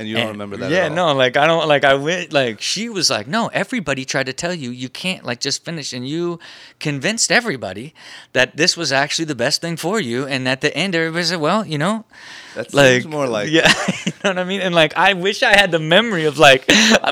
[0.00, 0.70] And you don't And- remember that?
[0.70, 4.24] Yeah, no, like I don't like I went like she was like, no, everybody tried
[4.26, 6.38] to tell you you can't like just finish, and you
[6.78, 7.92] convinced everybody
[8.32, 11.38] that this was actually the best thing for you, and at the end everybody said,
[11.38, 12.06] well, you know,
[12.54, 13.68] That like more like yeah,
[14.06, 16.64] you know what I mean, and like I wish I had the memory of like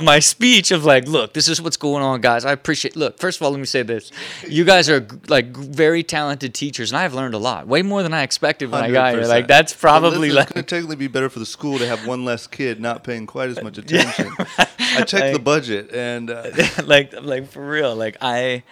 [0.03, 2.47] my speech of like, look, this is what's going on, guys.
[2.47, 2.97] I appreciate.
[2.97, 4.11] Look, first of all, let me say this:
[4.49, 8.15] you guys are like very talented teachers, and I've learned a lot, way more than
[8.15, 9.25] I expected when I got here.
[9.27, 12.47] Like that's probably like gonna technically be better for the school to have one less
[12.47, 14.31] kid not paying quite as much attention.
[14.59, 16.51] I checked the budget, and uh,
[16.85, 18.63] like like for real like i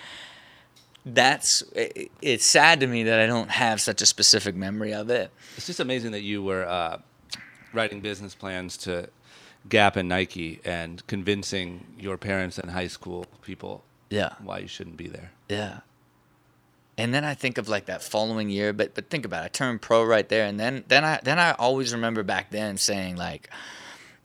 [1.04, 5.08] that's it, it's sad to me that i don't have such a specific memory of
[5.08, 6.98] it it's just amazing that you were uh,
[7.72, 9.08] writing business plans to
[9.68, 14.96] Gap and Nike and convincing your parents and high school people yeah why you shouldn't
[14.96, 15.30] be there.
[15.48, 15.80] yeah
[16.98, 19.48] and then i think of like that following year but but think about it i
[19.48, 23.16] turned pro right there and then then i then i always remember back then saying
[23.16, 23.48] like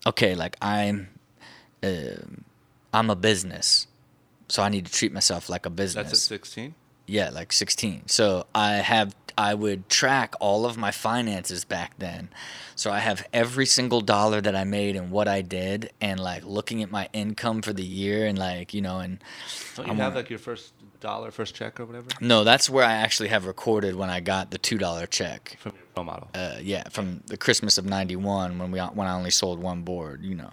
[0.05, 1.09] okay like i'm
[1.83, 2.43] um
[2.93, 3.87] i'm a business
[4.47, 6.75] so i need to treat myself like a business That's at 16.
[7.07, 8.03] Yeah, like 16.
[8.07, 12.29] So I have I would track all of my finances back then.
[12.75, 16.45] So I have every single dollar that I made and what I did and like
[16.45, 19.19] looking at my income for the year and like, you know, and
[19.75, 22.85] Don't you I'm have like your first dollar, first check or whatever no, that's where
[22.85, 25.57] I actually have recorded when I got the $2 check.
[25.59, 26.29] from pro model?
[26.33, 30.23] Uh, yeah, from the Christmas of 91 when we when I only sold one board,
[30.23, 30.51] you know.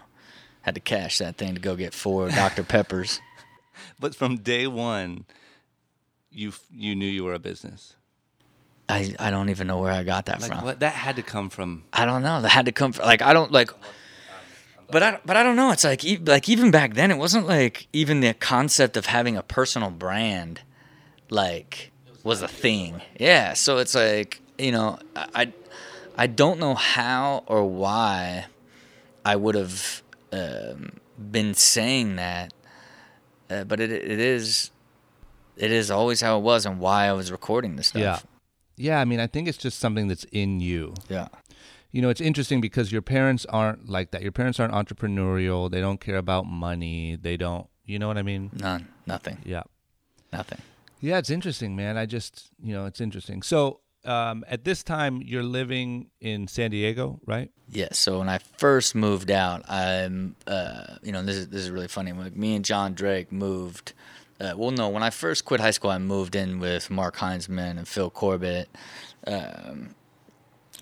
[0.63, 2.63] Had to cash that thing to go get four Dr.
[2.63, 3.21] Peppers.
[3.99, 5.25] But from day one,
[6.31, 7.95] you you knew you were a business.
[8.91, 10.65] I, I don't even know where I got that Like from.
[10.65, 10.81] what?
[10.81, 11.85] That had to come from.
[11.93, 12.41] I don't know.
[12.41, 13.71] That had to come from like I don't like.
[14.91, 15.71] But I but I don't know.
[15.73, 19.37] It's like e- like even back then, it wasn't like even the concept of having
[19.37, 20.63] a personal brand,
[21.31, 21.93] like
[22.25, 23.01] was a thing.
[23.21, 23.53] Yeah.
[23.55, 25.53] So it's like you know I
[26.17, 28.47] I, don't know how or why
[29.25, 30.03] I would have
[30.33, 30.99] um,
[31.31, 32.53] been saying that,
[33.49, 34.71] uh, but it it is
[35.57, 38.01] it is always how it was and why I was recording this stuff.
[38.01, 38.19] Yeah.
[38.81, 40.95] Yeah, I mean, I think it's just something that's in you.
[41.09, 41.29] Yeah.
[41.91, 44.23] You know, it's interesting because your parents aren't like that.
[44.23, 45.69] Your parents aren't entrepreneurial.
[45.69, 47.17] They don't care about money.
[47.17, 48.51] They don't, you know what I mean?
[48.55, 48.87] None.
[49.05, 49.39] Nothing.
[49.45, 49.65] Yeah.
[50.33, 50.61] Nothing.
[51.01, 51.97] Yeah, it's interesting, man.
[51.97, 53.43] I just, you know, it's interesting.
[53.43, 57.51] So, um, at this time, you're living in San Diego, right?
[57.71, 57.89] Yeah.
[57.93, 61.89] So when I first moved out, I'm, uh, you know, this is this is really
[61.89, 62.13] funny.
[62.13, 63.93] Me and John Drake moved.
[64.41, 67.77] Uh, well, no, when I first quit high school, I moved in with Mark Heinzman
[67.77, 68.69] and Phil Corbett.
[69.27, 69.95] Um,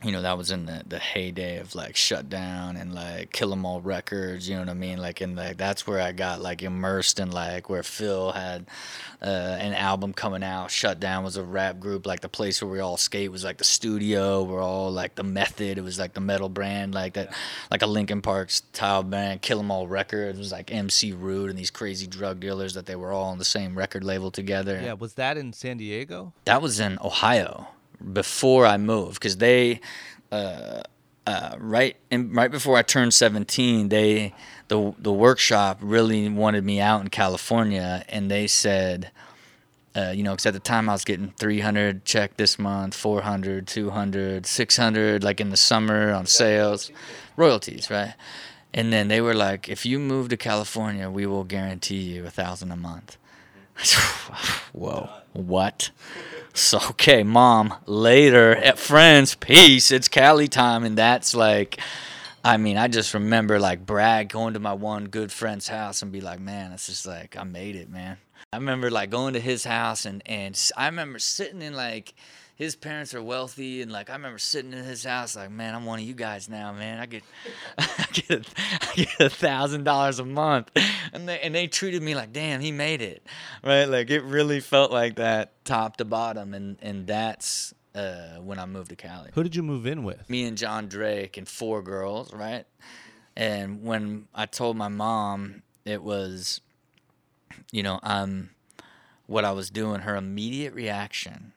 [0.07, 3.66] you know, that was in the, the heyday of like Shutdown and like Kill 'Em
[3.66, 4.48] All Records.
[4.48, 4.98] You know what I mean?
[4.98, 8.66] Like, and like that's where I got like immersed in like where Phil had
[9.20, 9.24] uh,
[9.61, 10.70] an album coming out.
[10.70, 12.07] Shutdown was a rap group.
[12.07, 14.44] Like the place where we all skate was like the studio.
[14.44, 15.76] We're all like the Method.
[15.76, 17.34] It was like the metal brand, like that,
[17.70, 19.42] like a Linkin Park style band.
[19.42, 22.86] Kill 'Em All Records it was like MC Rude and these crazy drug dealers that
[22.86, 24.80] they were all on the same record label together.
[24.82, 24.92] Yeah.
[24.92, 26.32] Was that in San Diego?
[26.44, 27.68] That was in Ohio
[28.12, 29.80] before I moved because they,
[30.30, 30.82] uh,
[31.26, 34.34] uh, right in, right before I turned 17, they
[34.68, 39.11] the the workshop really wanted me out in California, and they said.
[39.94, 43.66] Uh, you know, because at the time I was getting 300 check this month, 400,
[43.66, 46.90] 200, 600, like in the summer on sales,
[47.34, 48.12] royalties, right?
[48.74, 52.30] And then they were like, if you move to California, we will guarantee you a
[52.30, 53.16] thousand a month.
[54.72, 55.90] Whoa, what?
[56.54, 57.74] So okay, mom.
[57.86, 59.90] Later at friends, peace.
[59.90, 61.78] It's Cali time, and that's like,
[62.42, 66.10] I mean, I just remember like Brad going to my one good friend's house and
[66.10, 68.16] be like, man, it's just like I made it, man.
[68.52, 72.14] I remember like going to his house and and I remember sitting in like
[72.57, 75.84] his parents are wealthy and like I remember sitting in his house like man I'm
[75.84, 76.98] one of you guys now man.
[76.98, 77.22] I get
[77.78, 78.42] I get a,
[78.80, 80.70] I get a thousand dollars a month.
[81.12, 83.24] And they and they treated me like damn he made it.
[83.62, 83.84] Right?
[83.84, 88.66] Like it really felt like that top to bottom and and that's uh, when I
[88.66, 89.30] moved to Cali.
[89.34, 90.28] Who did you move in with?
[90.28, 92.66] me and John Drake and four girls, right?
[93.36, 96.61] And when I told my mom it was,
[97.70, 98.50] you know, um,
[99.26, 101.52] what I was doing, her immediate reaction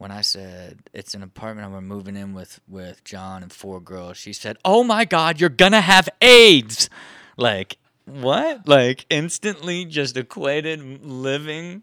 [0.00, 3.80] when I said it's an apartment and we're moving in with with John and four
[3.80, 6.88] girls, she said, "Oh my God, you're gonna have AIDS!"
[7.36, 7.76] Like
[8.06, 8.66] what?
[8.66, 11.82] Like instantly just equated living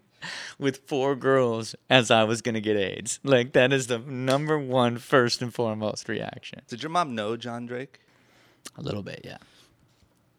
[0.58, 3.20] with four girls as I was gonna get AIDS.
[3.22, 6.62] Like that is the number one first and foremost reaction.
[6.66, 8.00] Did your mom know John Drake?
[8.76, 9.38] A little bit, yeah.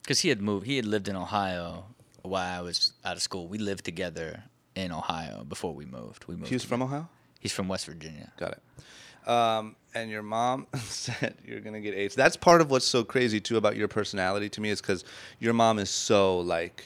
[0.01, 1.85] Because he had moved, he had lived in Ohio
[2.23, 3.47] while I was out of school.
[3.47, 4.43] We lived together
[4.75, 6.25] in Ohio before we moved.
[6.27, 6.49] We moved.
[6.49, 6.81] He was from.
[6.81, 7.07] Ohio?
[7.39, 8.31] He's from West Virginia.
[8.37, 9.29] Got it.
[9.29, 12.15] Um, and your mom said you're gonna get AIDS.
[12.15, 15.03] That's part of what's so crazy too about your personality to me is because
[15.39, 16.85] your mom is so like,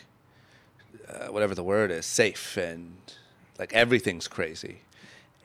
[1.08, 2.96] uh, whatever the word is, safe and
[3.60, 4.82] like everything's crazy.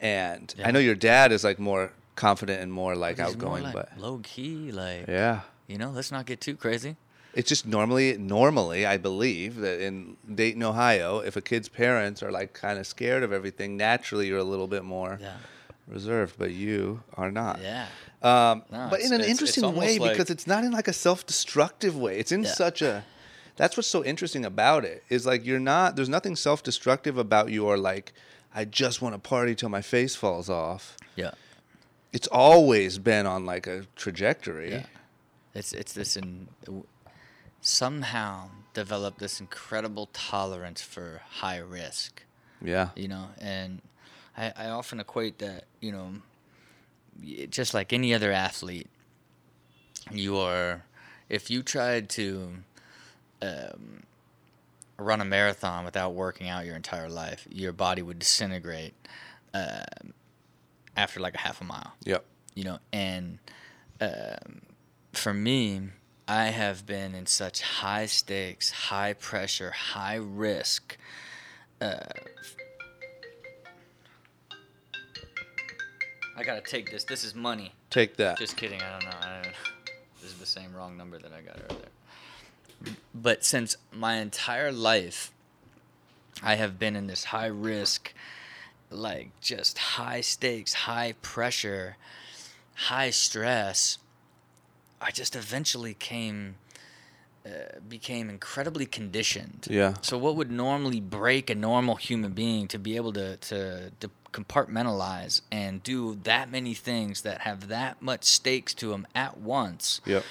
[0.01, 3.63] And I know your dad is like more confident and more like He's more outgoing,
[3.65, 5.41] like but low key, like yeah.
[5.67, 6.97] you know, let's not get too crazy.
[7.39, 12.33] It's just normally, normally, I believe that in Dayton, Ohio, if a kid's parents are
[12.33, 15.37] like kind of scared of everything, naturally you're a little bit more Yeah,
[15.87, 17.61] reserved, but you are not.
[17.63, 17.87] yeah,
[18.23, 20.89] Um, No, but in an it's- it's interesting way like- because it's not in like
[20.89, 22.19] a self-destructive way.
[22.19, 22.53] It's in Yeah.
[22.55, 23.05] such a.
[23.55, 25.95] That's what's so interesting about it is like you're not.
[25.97, 28.13] There's nothing self-destructive about you or like
[28.53, 30.97] I just want to party till my face falls off.
[31.15, 31.33] yeah.
[32.13, 34.71] It's always been on like a trajectory.
[34.73, 34.87] Yeah.
[35.55, 36.49] It's it's this in
[37.61, 42.23] somehow developed this incredible tolerance for high risk.
[42.61, 42.89] Yeah.
[42.97, 43.81] you know and
[44.37, 46.15] I, I often equate that you know
[47.51, 48.89] just like any other athlete
[50.11, 50.83] you are
[51.29, 52.49] if you tried to
[53.43, 54.03] um,
[54.97, 58.95] run a marathon without working out your entire life your body would disintegrate
[59.55, 60.13] um,
[60.97, 62.25] after like a half a mile Yep.
[62.57, 63.39] you know and
[64.01, 64.63] um,
[65.13, 65.83] for me
[66.29, 70.97] i have been in such high stakes high pressure high risk
[71.81, 71.97] uh,
[76.37, 77.05] i gotta take this.
[77.05, 77.73] This is money.
[77.91, 78.39] Take that.
[78.39, 78.81] just kidding.
[78.81, 79.17] I don't know.
[79.21, 79.55] I don't,
[80.21, 82.95] this is the same wrong number that i got earlier.
[83.15, 85.33] But since my entire life
[86.43, 88.13] i have been in this high risk
[88.91, 91.97] like just high stakes, high pressure,
[92.75, 93.99] high stress,
[95.01, 96.57] I just eventually came
[97.47, 99.67] uh, became incredibly conditioned.
[99.71, 99.95] Yeah.
[100.03, 104.11] So what would normally break a normal human being to be able to to, to
[104.33, 110.01] compartmentalize and do that many things that have that much stakes to them at once
[110.05, 110.23] Yep.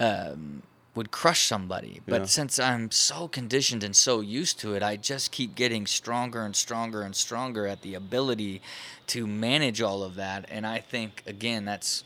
[0.00, 0.62] um,
[0.96, 2.00] would crush somebody.
[2.06, 2.26] But Yeah.
[2.26, 6.56] since I'm so conditioned and so used to it, I just keep getting stronger and
[6.56, 8.60] stronger and stronger at the ability
[9.08, 10.46] to manage all of that.
[10.50, 12.02] And I think again, that's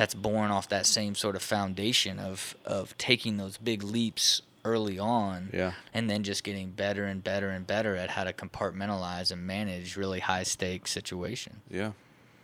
[0.00, 4.98] that's born off that same sort of foundation of of taking those big leaps early
[4.98, 5.72] on Yeah.
[5.92, 9.96] and then just getting better and better and better at how to compartmentalize and manage
[9.96, 11.56] really high stakes situations.
[11.70, 11.92] Yeah.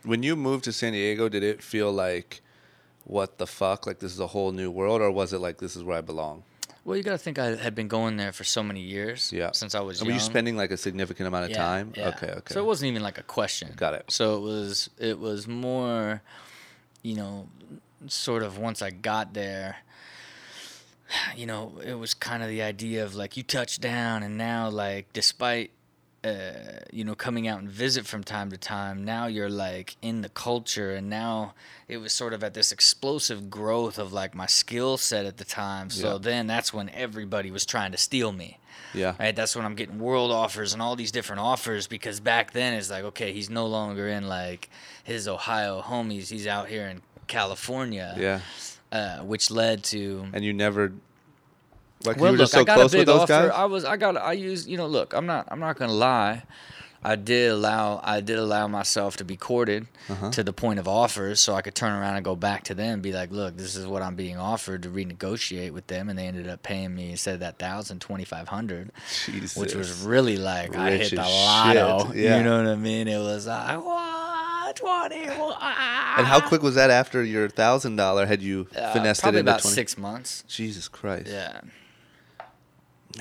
[0.03, 2.41] When you moved to San Diego, did it feel like
[3.05, 3.87] what the fuck?
[3.87, 6.01] Like this is a whole new world, or was it like this is where I
[6.01, 6.43] belong?
[6.85, 9.31] Well, you got to think I had been going there for so many years.
[9.33, 9.51] Yeah.
[9.51, 10.15] Since I was And young.
[10.15, 11.93] were you spending like a significant amount of Yeah, time?
[11.97, 12.09] yeah.
[12.09, 12.53] Okay, okay.
[12.53, 13.73] So it wasn't even like a question.
[13.75, 14.05] Got it.
[14.09, 16.21] So it was it was more,
[17.07, 17.47] you know,
[18.07, 19.77] sort of once I got there,
[21.35, 24.69] you know, it was kind of the idea of like you touch down and now
[24.69, 25.71] like despite
[26.23, 29.05] uh, you know, coming out and visit from time to time.
[29.05, 31.53] Now you're like in the culture, and now
[31.87, 35.45] it was sort of at this explosive growth of like my skill set at the
[35.45, 35.89] time.
[35.89, 36.17] So Yeah.
[36.19, 38.57] then that's when everybody was trying to steal me.
[38.93, 39.15] Yeah.
[39.19, 42.73] Right, that's when I'm getting world offers and all these different offers because back then
[42.73, 44.69] it's like, okay, he's no longer in like
[45.03, 46.29] his Ohio homies.
[46.29, 48.15] He's out here in California.
[48.17, 48.39] Yeah.
[48.91, 50.93] Uh, which led to And you never.
[52.05, 53.47] Like well, you were look, just so I got close a big with those offer.
[53.47, 53.51] guys.
[53.51, 56.43] I was, I got, I used, you know, look, I'm not, I'm not gonna lie.
[57.11, 60.31] I did allow, I did allow myself to be courted Uh-huh.
[60.31, 62.93] to the point of offers, so I could turn around and go back to them
[62.95, 66.17] and be like, look, this is what I'm being offered to renegotiate with them, and
[66.19, 68.91] they ended up paying me instead of that thousand, twenty five hundred,
[69.55, 72.11] which was really like I hit the lotto.
[72.13, 72.37] yeah.
[72.37, 73.07] You know what I mean?
[73.07, 75.23] It was like what twenty.
[75.25, 78.25] And how quick was that after your thousand dollar?
[78.25, 79.75] Had you Uh, finessed it probably into about 20?
[79.75, 80.43] six months.
[80.47, 81.27] Jesus Christ.
[81.29, 81.61] Yeah.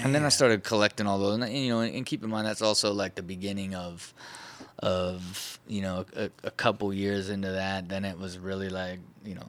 [0.03, 2.47] And then I started collecting all those, and you know, and, and keep in mind
[2.47, 4.13] that's also like the beginning of,
[4.81, 7.89] of you know, a, a couple years into that.
[7.89, 9.47] Then it was really like you know,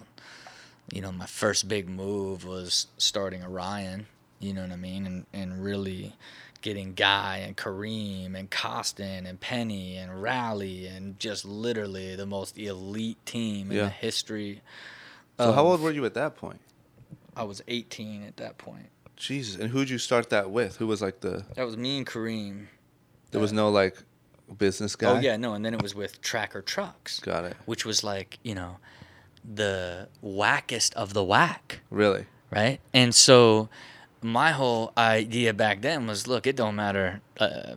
[0.92, 4.06] you know, my first big move was starting Orion.
[4.40, 6.14] You know what I mean, and and really
[6.62, 12.58] getting Guy and Kareem and Koston and Penny and Rally and just literally the most
[12.58, 13.84] elite team in Yeah.
[13.86, 14.62] the history.
[15.38, 16.60] So how old were you at that point?
[17.36, 18.88] I was 18 at that point.
[19.18, 19.60] Jesus.
[19.60, 20.78] And who'd you start that with?
[20.78, 21.44] Who was like the?
[21.56, 22.68] That was me and Kareem.
[23.32, 23.98] There was no like
[24.58, 25.10] business guy.
[25.18, 27.58] Oh yeah, no, and then it was with Tracker Trucks, Got it.
[27.66, 28.78] which was like you know,
[29.44, 32.26] the wackest of the whack, Really.
[32.52, 32.80] right?
[32.94, 33.70] And so,
[34.22, 37.76] my whole idea back then was, look, it don't matter uh,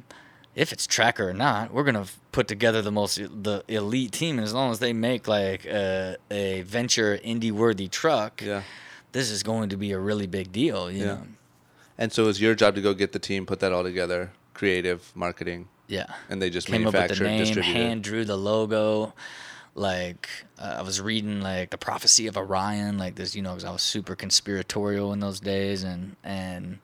[0.55, 1.73] if it's Tracker or not.
[1.73, 5.27] We're gonna put together the most the elite team, and as long as they make
[5.27, 8.63] like a, a Venture Indy worthy truck, Yeah.
[9.13, 10.91] This is going to be a really big deal.
[10.91, 11.05] You Yeah.
[11.07, 11.27] know?
[11.99, 14.33] And so it was your job to go get the team, put that all together,
[14.55, 16.07] creative, marketing, Yeah.
[16.31, 19.13] and they just came up with the manufactured, name, hand drew the logo.
[19.75, 23.65] Like uh, I was reading like the prophecy of Orion, like this, you know, because
[23.65, 26.79] I was super conspiratorial in those days, and and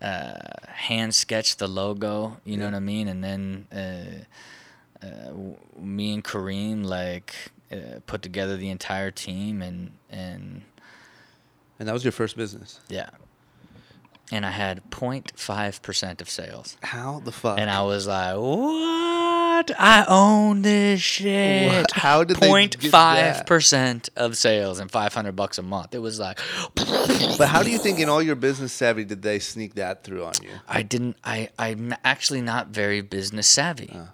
[0.00, 0.34] uh,
[0.68, 2.36] hand sketched the logo.
[2.44, 3.08] You know what I mean?
[3.08, 7.34] And then uh, uh, w- me and Kareem like
[7.72, 10.62] uh, put together the entire team, and and
[11.82, 12.78] And that was your first business.
[12.88, 13.10] yeah,
[14.30, 16.76] and I had 0.5 percent of sales.
[16.80, 17.58] How the fuck?
[17.58, 19.70] And I was like, "What?
[19.78, 21.90] I own this shit." What?
[21.90, 23.46] How did they Point get five that?
[23.48, 25.92] percent of sales and five hundred bucks a month?
[25.92, 26.38] It was like,
[26.76, 30.24] but how do you think in all your business savvy did they sneak that through
[30.24, 30.50] on you?
[30.68, 31.16] I didn't.
[31.24, 33.90] I I'm actually not very business savvy.
[33.92, 34.06] Uh.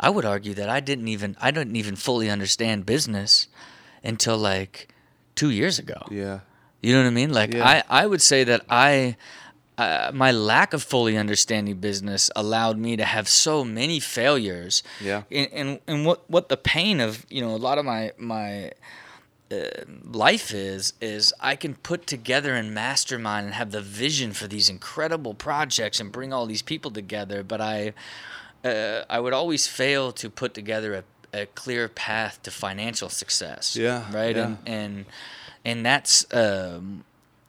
[0.00, 3.48] I would argue that I didn't even I didn't even fully understand business
[4.02, 4.88] until like
[5.34, 6.06] two years ago.
[6.10, 6.40] Yeah.
[6.82, 7.32] You know what I mean?
[7.32, 7.82] Like Yeah.
[7.88, 9.16] I, I would say that I,
[9.78, 14.82] uh, my lack of fully understanding business allowed me to have so many failures.
[15.00, 15.22] Yeah.
[15.30, 18.72] And and, and what what the pain of you know a lot of my my
[19.50, 19.56] uh,
[20.04, 24.68] life is is I can put together and mastermind and have the vision for these
[24.68, 27.92] incredible projects and bring all these people together, but I
[28.64, 30.94] uh, I would always fail to put together
[31.32, 33.76] a, a clear path to financial success.
[33.76, 34.36] Yeah, Right.
[34.36, 34.44] yeah.
[34.44, 35.04] And and
[35.64, 37.04] and that's um,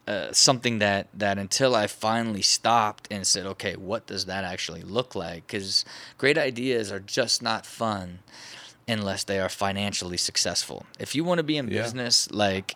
[0.07, 4.81] uh, something that that until I finally stopped and said, okay, what does that actually
[4.81, 5.47] look like?
[5.47, 5.85] Because
[6.17, 8.19] great ideas are just not fun
[8.87, 10.85] unless they are financially successful.
[10.99, 11.81] If you want to be in Yeah.
[11.83, 12.75] business, like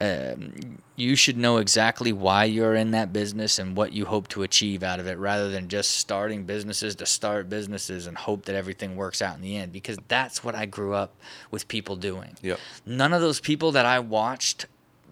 [0.00, 4.42] um, you should know exactly why you're in that business and what you hope to
[4.42, 8.56] achieve out of it rather than just starting businesses to start businesses and hope that
[8.56, 11.14] everything works out in the end because that's what I grew up
[11.52, 12.36] with people doing.
[12.42, 12.58] Yep.
[12.84, 14.66] None of those people that I watched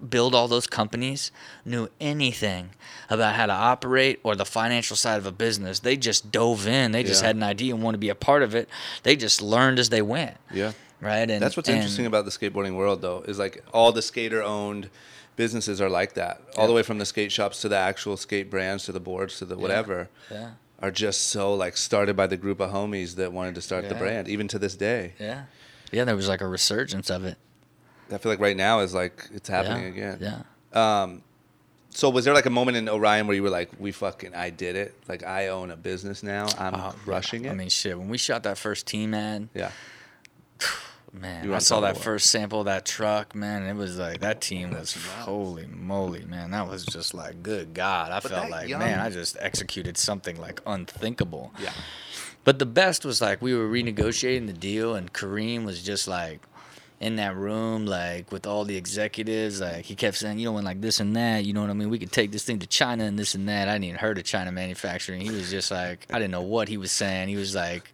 [0.09, 1.31] build all those companies
[1.65, 2.71] knew anything
[3.09, 5.81] about how to operate or the financial side of a business.
[5.81, 6.93] They just dove in.
[6.93, 7.29] They just Yeah.
[7.29, 8.69] had an idea and wanted to be a part of it.
[9.03, 10.37] They just learned as they went.
[10.53, 10.73] Yeah.
[11.01, 11.29] Right.
[11.31, 14.43] And That's what's and- interesting about the skateboarding world, though, is like all the skater
[14.43, 14.91] owned
[15.37, 16.43] businesses are like that.
[16.57, 19.39] All the way from the skate shops to the actual skate brands to the boards
[19.39, 20.51] to the whatever Yeah.
[20.83, 23.95] are just so like started by the group of homies that wanted to start the
[23.95, 25.15] brand, even to this day.
[25.19, 25.45] Yeah.
[25.91, 26.05] Yeah.
[26.05, 27.39] There was like a resurgence of it.
[28.13, 30.13] I feel like right now is like it's happening yeah.
[30.15, 30.45] again.
[30.73, 31.03] Yeah.
[31.03, 31.23] Um,
[31.91, 34.51] so was there like a moment in Orion where you were like, "We fucking, I
[34.51, 34.95] did it!
[35.09, 36.47] Like I own a business now.
[36.59, 37.51] I'm Oh, crushing yeah.
[37.51, 37.99] it." I mean, shit.
[37.99, 39.73] When we shot that first team ad, yeah,
[41.13, 43.65] man, I saw that first sample of that truck, man.
[43.65, 46.53] It was like that team was holy moly, man.
[46.53, 48.13] That was just like, good God.
[48.13, 51.53] I But felt like, young- man, I just executed something like unthinkable.
[51.61, 51.73] yeah,
[52.45, 56.41] But the best was like we were renegotiating the deal, and Kareem was just like
[57.01, 59.61] in that room, like with all the executives.
[59.61, 61.73] Like he kept saying, you know, when like this and that, you know what I
[61.73, 61.89] mean?
[61.89, 63.69] We could take this thing to China and this and that.
[63.69, 65.23] I didn't even heard of China manufacturing.
[65.23, 67.29] He was just like, I didn't know what he was saying.
[67.29, 67.91] He was like,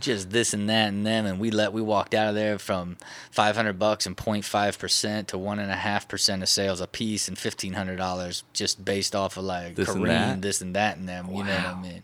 [0.00, 1.26] just this and that and them.
[1.26, 2.96] And we let we walked out of there from
[3.32, 7.26] 500 bucks and 0.5 percent to one and a half percent of sales a piece
[7.28, 10.42] and fifteen hundred dollars just based off of like This and that?
[10.42, 11.26] this and that and them.
[11.26, 12.02] You know what I mean?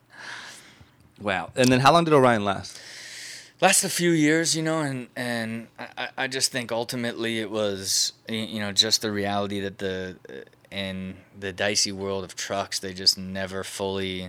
[1.21, 1.51] wow.
[1.55, 2.81] And then how long did Orion last?
[3.61, 8.13] Last a few years, you know, and and I, I just think ultimately it was
[8.29, 10.35] you know just the reality that the uh,
[10.71, 14.29] in the dicey world of trucks they just never fully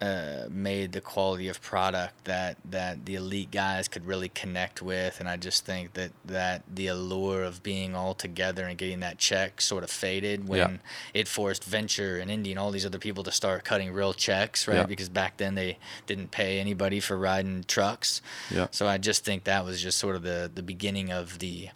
[0.00, 5.20] uh, made the quality of product that that the elite guys could really connect with,
[5.20, 9.18] and I just think that that the allure of being all together and getting that
[9.18, 10.76] check sort of faded when Yeah.
[11.14, 14.68] it forced Venture and Indy and all these other people to start cutting real checks,
[14.68, 14.76] right?
[14.78, 14.86] Yeah.
[14.86, 18.20] Because back then they didn't pay anybody for riding trucks.
[18.50, 18.66] Yeah.
[18.70, 21.70] So I just think that was just sort of the the beginning of the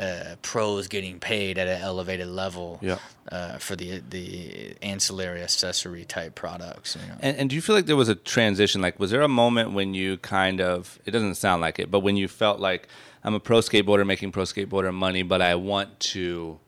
[0.00, 2.98] uh, pros getting paid at an elevated level Yeah.
[3.30, 6.96] uh, for the the ancillary accessory type products.
[7.00, 7.16] You know?
[7.20, 8.80] And, and do you feel like there was a transition?
[8.80, 12.00] Like, was there a moment when you kind of, it doesn't sound like it, but
[12.00, 12.88] when you felt like,
[13.22, 16.58] I'm a pro skateboarder making pro skateboarder money, but I want to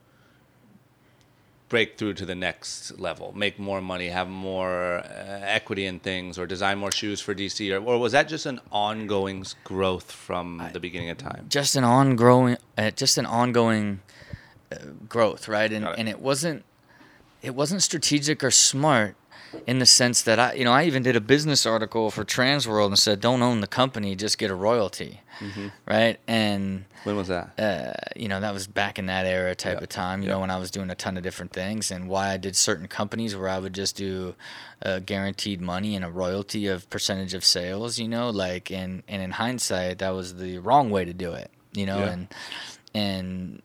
[1.73, 6.39] break through to the next level, make more money, have more uh, equity in things,
[6.39, 7.59] or design more shoes for DC?
[7.73, 11.47] Or, or was that just an ongoing growth from the beginning of time?
[11.49, 14.01] just an ongoing, uh, just an ongoing
[14.71, 14.77] uh,
[15.09, 15.73] growth, right?
[15.73, 15.95] And it.
[15.99, 16.63] and it wasn't
[17.41, 19.17] it wasn't strategic or smart
[19.67, 22.87] in the sense that I, you know, I even did a business article for Transworld
[22.89, 25.69] and said, don't own the company, just get a royalty, Mm-hmm.
[25.87, 26.21] right?
[26.29, 27.59] And When was that?
[27.59, 30.35] uh, you know, that was back in that era type Yeah, of time, you yeah.
[30.35, 32.87] know, when I was doing a ton of different things and why I did certain
[32.87, 34.35] companies where I would just do
[34.85, 39.21] uh, guaranteed money and a royalty of percentage of sales, you know, like, and, and
[39.23, 42.29] in hindsight, that was the wrong way to do it, you know, and,
[42.95, 43.63] and,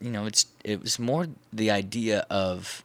[0.00, 2.84] you know, it's, it was more the idea of,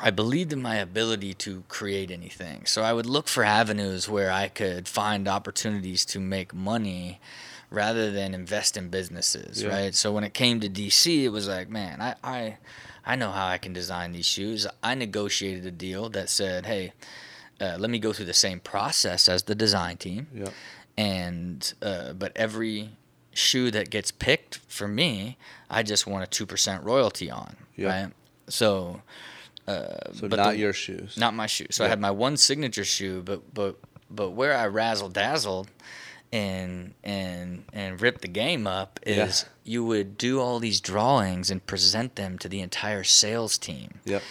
[0.00, 2.66] I believed in my ability to create anything.
[2.66, 7.20] So I would look for avenues where I could find opportunities to make money
[7.70, 9.68] rather than invest in businesses, Yeah.
[9.68, 9.94] right?
[9.94, 12.56] So when it came to DC, it was like, man, I, I
[13.06, 14.66] I know how I can design these shoes.
[14.82, 16.92] I negotiated a deal that said, hey,
[17.60, 20.48] uh, let me go through the same process as the design team Yeah.
[20.96, 22.90] and uh, but every
[23.32, 25.36] shoe that gets picked for me,
[25.70, 27.88] I just want a two percent royalty on, Yeah.
[28.04, 28.12] right?
[28.48, 29.02] So,
[29.66, 31.16] uh, So but not the- your shoes.
[31.16, 31.66] not my shoe.
[31.70, 33.76] So I had my one signature shoe, but but
[34.10, 35.68] but where I razzle dazzled
[36.32, 39.48] and and and ripped the game up is Yeah.
[39.72, 44.00] you would do all these drawings and present them to the entire sales team.
[44.04, 44.22] Yep.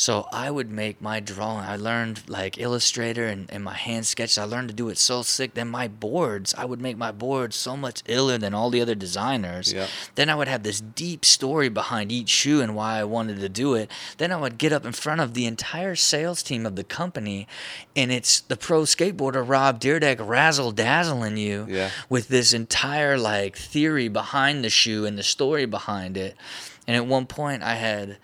[0.00, 1.66] So I would make my drawing.
[1.66, 4.38] I learned like Illustrator and, and my hand sketches.
[4.38, 5.52] I learned to do it so sick.
[5.52, 8.94] Then my boards, I would make my boards so much iller than all the other
[8.94, 9.74] designers.
[9.74, 9.88] Yeah.
[10.14, 13.50] Then I would have this deep story behind each shoe and why I wanted to
[13.50, 13.90] do it.
[14.16, 17.46] Then I would get up in front of the entire sales team of the company,
[17.94, 21.90] and it's the pro skateboarder Rob Dyrdek razzle dazzling you Yeah.
[22.08, 26.38] with this entire like theory behind the shoe and the story behind it.
[26.86, 28.16] And at one point, I had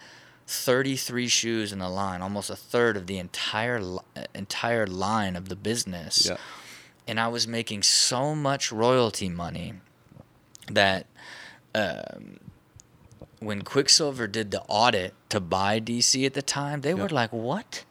[0.47, 3.81] 33 shoes in the line, almost a third of the entire
[4.35, 6.27] entire line of the business.
[6.29, 6.37] Yeah.
[7.09, 9.75] And I was making so much royalty money
[10.69, 11.07] that
[11.75, 12.39] um,
[13.41, 17.85] when Quiksilver did the audit to buy DC at the time, they were like, "What?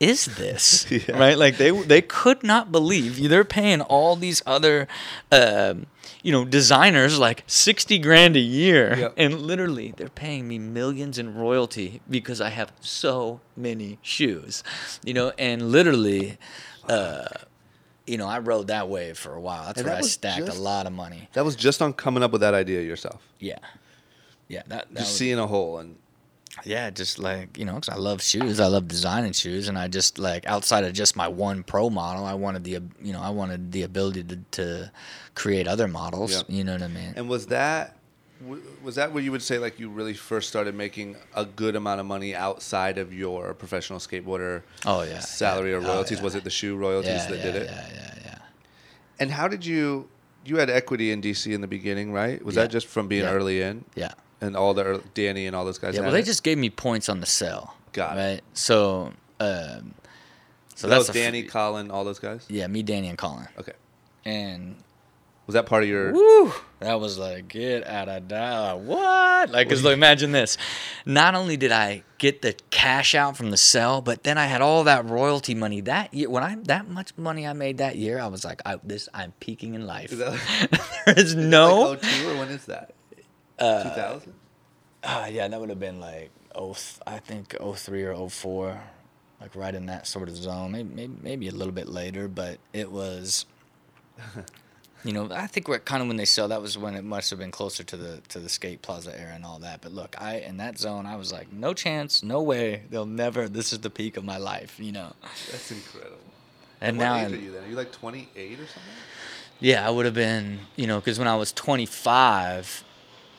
[0.00, 0.86] Is this?
[0.90, 1.18] Yeah.
[1.18, 1.36] Right?
[1.38, 4.88] Like they they could not believe they're paying all these other,
[5.32, 5.86] um,
[6.22, 9.14] you know, designers like sixty grand a year, Yep.
[9.16, 14.62] and literally they're paying me millions in royalty because I have so many shoes,
[15.04, 16.38] you know, and literally.
[16.88, 17.26] Uh,
[18.06, 19.64] you know, I rode that wave for a while.
[19.66, 21.28] That's And where that I stacked just- a lot of money.
[21.32, 23.20] That was just on coming up with that idea yourself.
[23.40, 23.58] Yeah,
[24.46, 24.62] yeah.
[24.68, 25.96] That, that Just was- seeing a hole and
[26.66, 28.58] yeah, just like you know, 'cause I love shoes.
[28.60, 32.24] I love designing shoes, and I just like outside of just my one pro model,
[32.24, 34.90] I wanted the you know I wanted the ability to, to
[35.34, 36.32] create other models.
[36.32, 36.42] Yeah.
[36.48, 37.12] You know what I mean?
[37.16, 37.96] And was that
[38.82, 42.00] was that where you would say like you really first started making a good amount
[42.00, 45.76] of money outside of your professional skateboarder oh yeah, salary yeah.
[45.78, 46.18] or Oh, royalties?
[46.18, 46.24] yeah.
[46.24, 47.70] Was it the shoe royalties yeah, that did it?
[47.70, 48.38] Yeah, yeah, yeah.
[49.18, 50.08] And how did you
[50.44, 52.44] you had equity in DC in the beginning, right?
[52.44, 54.12] Was that just from being early in Yeah.
[54.40, 55.94] And all the Danny and all those guys?
[55.94, 56.26] Yeah, well, they it?
[56.26, 57.76] just gave me points on the sell.
[57.92, 58.20] Got it.
[58.20, 58.40] right?
[58.54, 59.94] So, um,
[60.74, 62.44] so that that's was a f- Danny, Colin, all those guys.
[62.48, 63.48] Yeah, me, Danny, and Colin.
[63.58, 63.72] Okay,
[64.24, 64.76] And
[65.46, 66.12] was that part of your?
[66.12, 66.52] Woo!
[66.80, 68.80] That was like get out of that.
[68.80, 69.48] What?
[69.50, 70.58] Like, cause like, imagine this.
[71.06, 74.60] Not only did I get the cash out from the sell, but then I had
[74.60, 76.28] all that royalty money that year.
[76.28, 79.32] When I that much money I made that year, I was like, I, this I'm
[79.40, 80.12] peaking in life.
[80.12, 81.90] Is that- there is no.
[81.92, 82.92] Like 02 or when is that?
[83.58, 84.34] Uh, 2000.
[85.04, 88.80] Ah, yeah, that would have been like oh, th- I think 03 or 04,
[89.40, 90.72] like right in that sort of zone.
[90.72, 93.46] Maybe, maybe maybe a little bit later, but it was.
[95.04, 96.48] You know, I think we're kind of when they sell.
[96.48, 99.34] That was when it must have been closer to the to the skate plaza era
[99.36, 99.80] and all that.
[99.80, 102.82] But look, I in that zone, I was like, no chance, no way.
[102.90, 103.48] They'll never.
[103.48, 105.12] This is the peak of my life, you know.
[105.22, 106.16] That's incredible.
[106.80, 107.62] And now, age are you then?
[107.62, 108.82] Are you like 28 or something?
[109.60, 112.82] Yeah, I would have been, you know, because when I was 25,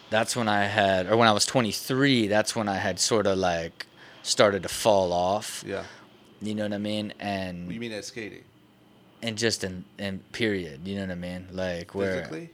[0.09, 3.37] that's when I had, or when I was 23, that's when I had sort of
[3.37, 3.85] like
[4.23, 5.63] started to fall off.
[5.67, 5.83] Yeah.
[6.41, 7.13] You know what I mean?
[7.19, 8.43] And you mean at skating?
[9.23, 11.47] and just in in period, you know what I mean?
[11.51, 12.49] Like where, Physically?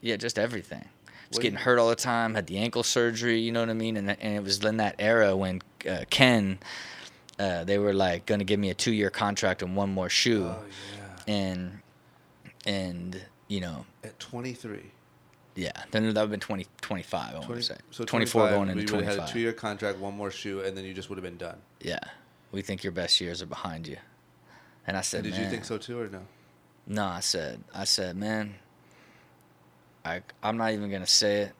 [0.00, 0.84] yeah, just everything.
[1.28, 2.34] Was What- getting hurt all the time.
[2.34, 3.38] Had the ankle surgery.
[3.40, 3.96] You know what I mean?
[3.96, 6.58] And and it was in that era when uh, Ken,
[7.38, 10.08] uh, they were like going to give me a two year contract and one more
[10.08, 10.64] shoe, Oh
[11.26, 11.34] yeah.
[11.34, 11.78] and
[12.66, 14.80] and you know At 23.
[15.54, 17.76] Yeah, then that would have been 20, 25, I want 20 to say.
[17.90, 18.92] so 24 25, going into 25.
[18.92, 19.20] we would have 25.
[19.20, 21.58] had a two-year contract, one more shoe, and then you just would have been done.
[21.80, 21.98] Yeah,
[22.52, 23.98] we think your best years are behind you.
[24.86, 26.22] And I said, And did you think so too, or no?
[26.86, 28.54] No, I said, I said, man,
[30.04, 31.52] I, I'm not even going to say it,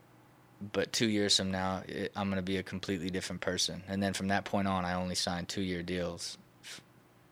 [0.73, 3.83] but two years from now, it, I'm going to be a completely different person.
[3.89, 6.81] And then from that point on, I only signed two year deals f-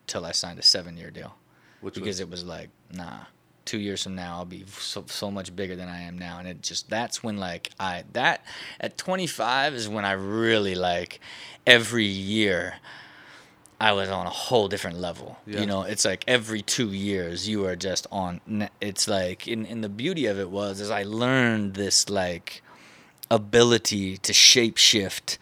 [0.07, 1.35] till I signed a seven year deal.
[1.81, 3.21] Which because it was like, nah,
[3.65, 6.47] two years from now I'll be so, so much bigger than I am now, and
[6.47, 8.45] it just that's when like I that
[8.79, 11.19] at 25 is when I really like
[11.65, 12.75] every year
[13.81, 15.39] I was on a whole different level.
[15.47, 15.61] Yeah.
[15.61, 18.39] You know, it's like every two years you are just on.
[18.79, 22.61] It's like, and, and the beauty of it was is I learned this like
[23.31, 25.39] ability to shape shift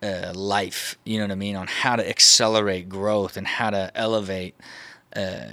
[0.00, 0.96] uh, life.
[1.04, 1.56] You know what I mean?
[1.56, 4.54] On how to accelerate growth and how to elevate
[5.16, 5.48] uh,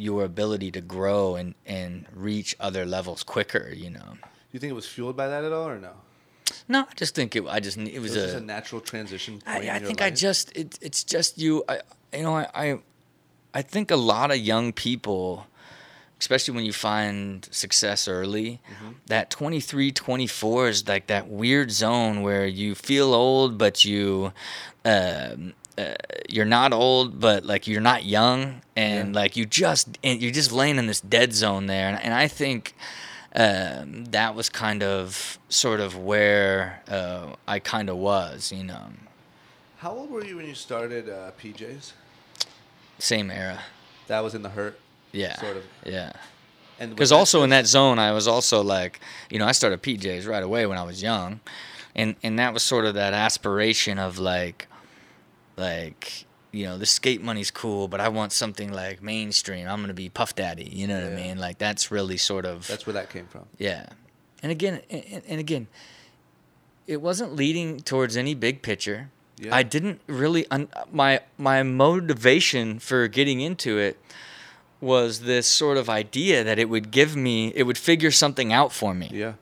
[0.00, 3.70] your ability to grow and, and reach other levels quicker.
[3.74, 4.10] You know.
[4.20, 5.92] Do you think it was fueled by that at all, or no?
[6.68, 7.44] No, I just think it.
[7.46, 8.38] I just it It was, was just a.
[8.38, 9.40] a natural transition.
[9.46, 11.62] I, I think I just it, it's just you.
[11.68, 11.80] I
[12.12, 12.78] you know I, I
[13.54, 15.46] I think a lot of young people,
[16.20, 18.92] especially when you find success early, Mm-hmm.
[19.06, 24.32] that 23, 24 is like that weird zone where you feel old but you.
[24.84, 25.94] Um, uh,
[26.28, 29.20] you're not old, but like you're not young, and Yeah.
[29.22, 31.88] like you just and you're just laying in this dead zone there.
[31.88, 32.74] And, and I think
[33.34, 38.86] um, that was kind of sort of where uh, I kind of was, you know,
[39.78, 41.92] How old were you when you started uh, PJs?
[42.98, 43.60] same era.
[44.08, 44.78] That was in the hurt.
[45.12, 45.36] Yeah.
[45.40, 45.64] Sort of.
[45.86, 46.12] Yeah.
[46.78, 49.00] And Because also in that zone, I was also like,
[49.30, 51.40] you know, I started PJs right away when I was young,
[51.94, 54.66] and and that was sort of that aspiration of like,
[55.56, 59.68] like you know, the skate money's cool, but I want something like mainstream.
[59.68, 60.64] I'm gonna be Puff Daddy.
[60.64, 61.38] You know what I mean?
[61.38, 63.46] Like that's really sort of That's where that came from.
[63.58, 63.86] Yeah,
[64.42, 65.68] and again, and, and again,
[66.86, 69.10] it wasn't leading towards any big picture.
[69.38, 69.54] Yeah.
[69.54, 73.98] I didn't really un- my my motivation for getting into it
[74.80, 78.72] was this sort of idea that it would give me it would figure something out
[78.72, 79.08] for me.
[79.12, 79.34] Yeah.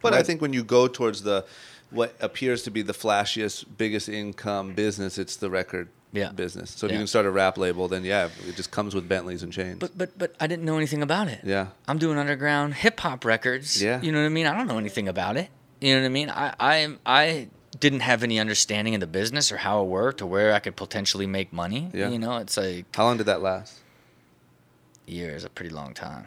[0.00, 1.46] But I think when you go towards the
[1.94, 6.30] what appears to be the flashiest, biggest income business, it's the record Yeah.
[6.32, 6.70] business.
[6.70, 6.96] So if Yeah.
[6.98, 9.78] you can start a rap label, then yeah, it just comes with Bentleys and chains.
[9.78, 11.40] But but but I didn't know anything about it.
[11.44, 11.68] yeah.
[11.88, 13.82] I'm doing underground hip hop records.
[13.82, 14.00] Yeah.
[14.02, 14.46] You know what I mean?
[14.46, 15.48] I don't know anything about it.
[15.80, 16.30] You know what I mean?
[16.30, 17.48] I I I
[17.80, 20.76] didn't have any understanding of the business or how it worked or where I could
[20.76, 21.90] potentially make money.
[21.92, 22.08] Yeah.
[22.10, 23.80] You know, it's like How long did that last?
[25.06, 26.26] years, a pretty long time.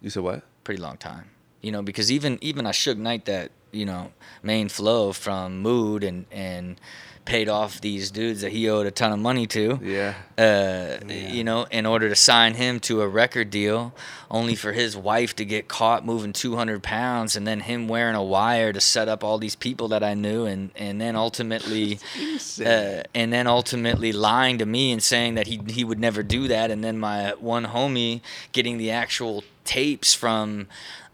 [0.00, 0.42] You said what?
[0.64, 1.24] pretty long time.
[1.60, 4.12] You know, because even even I Suge Knight that you know
[4.42, 6.78] Main Flow from Mood and and
[7.24, 9.78] paid off these dudes that he owed a ton of money to.
[9.82, 10.14] Yeah.
[10.36, 13.94] Uh, you know, in order to sign him to a record deal,
[14.30, 18.22] only for his wife to get caught moving 200 pounds, and then him wearing a
[18.22, 22.00] wire to set up all these people that I knew, and and then ultimately,
[22.64, 26.48] uh, and then ultimately lying to me and saying that he he would never do
[26.48, 28.20] that, and then my one homie
[28.52, 30.66] getting the actual tapes from,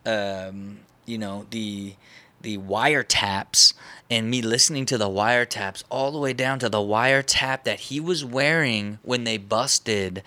[0.06, 1.94] um, you know the
[2.40, 3.74] the wiretaps
[4.10, 8.00] and me listening to the wiretaps all the way down to the wiretap that he
[8.00, 10.22] was wearing when they busted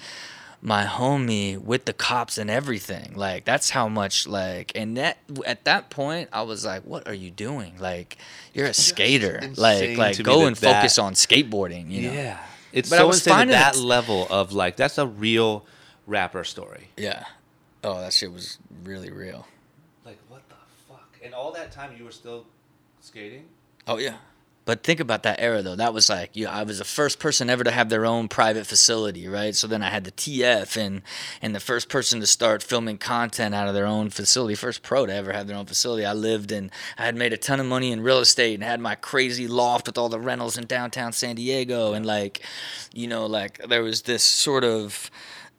[0.64, 3.14] my homie with the cops and everything.
[3.16, 7.14] Like that's how much like and that at that point i was like what are
[7.16, 7.74] you doing?
[7.80, 8.18] Like
[8.53, 9.41] you're a skater.
[9.55, 12.14] like like to me go that and focus on skateboarding you know.
[12.14, 12.39] Yeah.
[12.72, 15.66] It's But I so was insane finding that, that level of like that's a real
[16.05, 16.89] rapper story.
[16.97, 17.24] yeah.
[17.84, 19.47] Oh that shit was really real
[20.05, 20.55] Like what the
[20.88, 21.09] fuck?
[21.32, 22.45] And all that time you were still
[22.99, 23.45] skating?
[23.88, 24.15] Oh yeah.
[24.65, 25.77] But think about that era though.
[25.77, 28.27] That was like, you know, I was the first person ever to have their own
[28.27, 29.55] private facility, right?
[29.55, 31.03] So then I had the TF and
[31.41, 35.05] and the first person to start filming content out of their own facility, first pro
[35.05, 36.05] to ever have their own facility.
[36.05, 38.82] I lived in I had made a ton of money in real estate and had
[38.82, 42.41] my crazy loft with all the rentals in downtown San Diego and like,
[42.93, 45.09] you know, like there was this sort of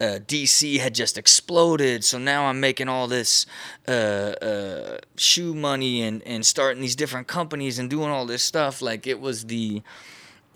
[0.03, 3.47] uh, DC had just exploded, so now I'm making all this
[3.87, 8.83] uh, uh, shoe money and, and starting these different companies and doing all this stuff.
[8.83, 9.81] Like it was the,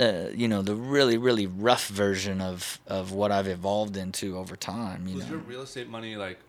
[0.01, 4.57] uh, you know, the really really rough version of of what I've evolved into over
[4.57, 5.07] time.
[5.07, 6.41] You Was know, your real estate money like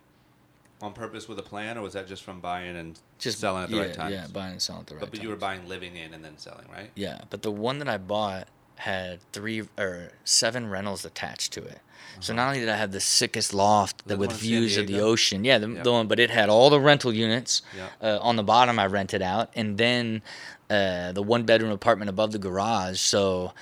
[0.82, 3.70] on purpose with a plan, or was that just from buying and just selling at
[3.70, 4.12] the yeah, right time?
[4.12, 6.26] Yeah, buying and selling at the right But, but you were buying living in and
[6.26, 6.90] then selling, right?
[6.96, 11.80] Yeah, but the one that I bought had three or seven rentals attached to it.
[12.20, 15.00] So not only did I have the sickest loft with the San views of the
[15.02, 15.84] ocean, yeah, the, Yeah.
[15.84, 17.62] the one, but it had all the rental units.
[17.76, 17.90] Yeah.
[18.02, 20.22] Uh, on the bottom, I rented out, and then
[20.70, 23.00] uh, the one bedroom apartment above the garage.
[23.00, 23.54] So,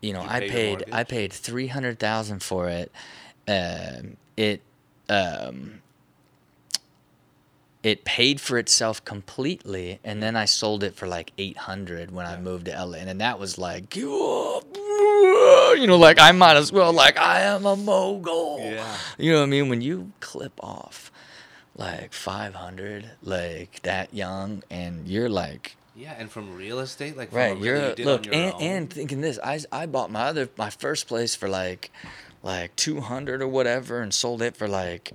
[0.00, 2.90] you know, You I paid I paid three hundred thousand for it.
[3.48, 4.62] Um, it
[5.08, 5.80] um,
[7.82, 12.38] it paid for itself completely and then i sold it for like 800 when i
[12.38, 13.96] moved to la and that was like
[15.74, 18.96] you know like i might as well like i am a mogul Yeah.
[19.18, 21.10] you know what i mean when you clip off
[21.76, 27.38] like 500 like that young and you're like Yeah, and from real estate, like from
[27.38, 28.62] right you're you look your and, own?
[28.62, 31.90] and thinking this I, I bought my other my first place for like
[32.42, 35.12] like 200 or whatever and sold it for like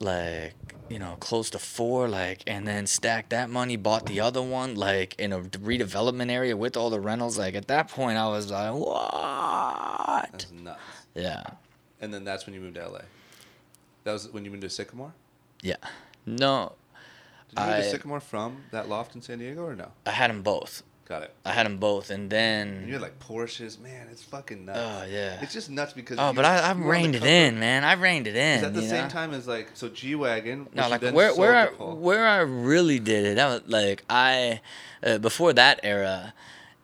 [0.00, 0.54] like
[0.94, 4.76] you know close to four like and then stacked that money bought the other one
[4.76, 5.40] like in a
[5.70, 10.52] redevelopment area with all the rentals like at that point i was like what That's
[10.52, 10.80] nuts.
[11.14, 11.42] yeah
[12.00, 13.00] And then that's when you moved to LA.
[14.04, 15.12] That was when you moved to Sycamore.
[15.62, 15.82] yeah
[16.26, 16.72] no
[17.48, 19.88] Did you move to Sycamore from that loft in San Diego or no?
[20.06, 21.34] i had them both Got it.
[21.44, 24.08] i had them both and then And you had like Porsches, man.
[24.10, 24.78] It's fucking nuts.
[24.80, 26.18] oh yeah It's just nuts because.
[26.18, 28.62] oh you- but i i were reined it in man I've reined it in Is
[28.62, 29.10] that the same know?
[29.10, 30.66] time as like so G wagon?
[30.74, 34.60] No, like where where I, where I really did it, that was like I
[35.02, 36.32] uh, before that era,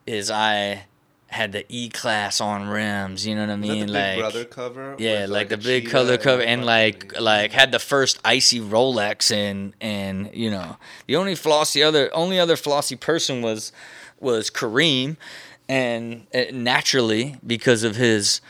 [0.05, 0.83] is I
[1.27, 3.25] had the E class on rims.
[3.25, 3.87] You know what I mean?
[3.87, 4.95] the like Big Brother cover.
[4.99, 8.59] yeah, with, like, the big color cover, and fucking- like like had the first icy
[8.59, 13.71] Rolex, and and you know the only flossy other only other flossy person was
[14.21, 15.17] was Kareem,
[15.67, 18.41] and uh, naturally because of his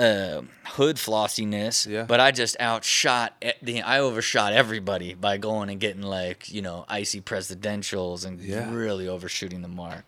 [0.00, 1.86] uh, hood flossiness.
[1.86, 2.04] Yeah.
[2.04, 6.84] But I just outshot the I overshot everybody by going and getting like you know
[6.88, 8.72] icy presidentials and Yeah.
[8.74, 10.04] really overshooting the mark.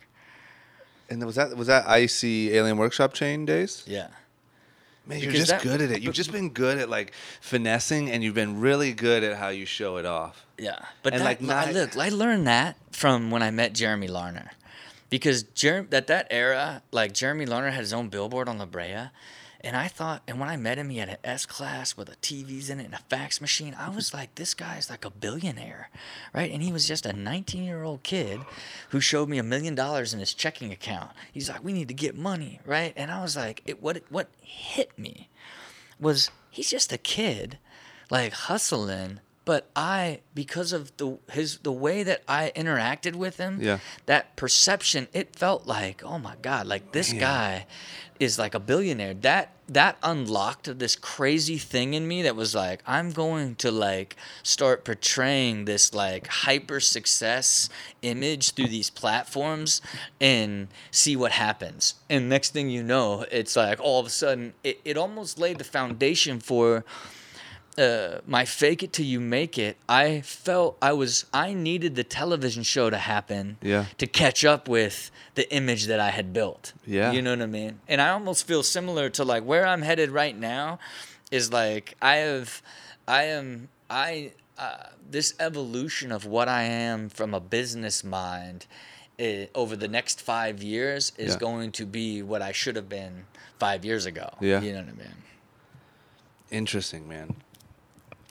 [1.08, 3.84] And was that was that icy Alien Workshop chain days?
[3.86, 4.08] Yeah.
[5.06, 6.02] Man, you're just that- good at it.
[6.02, 9.64] You've just been good at like finessing, and you've been really good at how you
[9.64, 10.44] show it off.
[10.58, 14.08] Yeah, but And, that, like, not- look, I learned that from when I met Jeremy
[14.08, 14.50] Larner,
[15.10, 19.10] because Jer- that that era, like Jeremy Lerner had his own billboard on La Brea,
[19.66, 22.16] and I thought, and when I met him, he had an S class with a
[22.16, 23.74] TVs in it and a fax machine.
[23.76, 25.90] I was like, this guy's like a billionaire,
[26.32, 26.52] right?
[26.52, 28.40] And he was just a 19 year old kid
[28.90, 31.10] who showed me a million dollars in his checking account.
[31.32, 32.92] He's like, we need to get money, right?
[32.96, 35.30] And I was like, it, what what hit me
[35.98, 37.58] was he's just a kid,
[38.10, 43.58] like hustling but I because of the his the way that I interacted with him,
[43.62, 43.78] Yeah.
[44.04, 47.20] that perception, it felt like, oh my god, like this Man.
[47.20, 47.66] guy
[48.20, 49.14] is like a billionaire.
[49.14, 54.16] That that unlocked this crazy thing in me that was like, I'm going to like
[54.42, 57.68] start portraying this like hyper success
[58.02, 59.80] image through these platforms
[60.20, 61.94] and see what happens.
[62.10, 65.58] And next thing you know, it's like all of a sudden it, it almost laid
[65.58, 66.84] the foundation for
[67.78, 72.04] uh, my fake it till you make it, I felt I was I needed the
[72.04, 73.86] television show to happen Yeah.
[73.98, 76.72] to catch up with the image that I had built.
[76.86, 77.12] Yeah.
[77.12, 77.80] You know what I mean?
[77.86, 80.78] And I almost feel similar to like where I'm headed right now
[81.30, 82.62] is like I have
[83.06, 88.66] I am I uh, this evolution of what I am from a business mind
[89.18, 91.38] eh, over the next 5 years is Yeah.
[91.38, 93.26] going to be what I should have been
[93.60, 94.30] 5 years ago.
[94.40, 94.62] Yeah.
[94.62, 95.14] You know what I mean?
[96.50, 97.36] Interesting, man.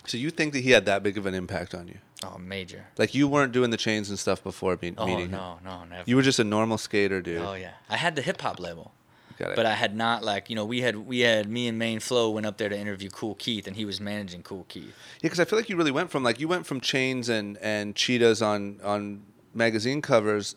[0.08, 1.98] So you think that he had that big of an impact on you?
[2.24, 2.86] Oh, major.
[2.98, 5.32] Like you weren't doing the chains and stuff before me- Oh meeting him.
[5.32, 6.04] no, no, never.
[6.06, 7.42] You were just a normal skater, dude.
[7.42, 8.94] oh yeah, I had the hip hop label,
[9.38, 9.56] Got it.
[9.56, 12.30] but I had not like you know we had we had me and Main Flow
[12.32, 14.86] went up there to interview Kool Keith, and he was managing Kool Keith.
[14.86, 17.58] Yeah, because I feel like you really went from like you went from chains and
[17.58, 20.56] and cheetahs on on magazine covers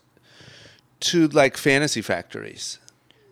[1.01, 2.79] to like fantasy factories.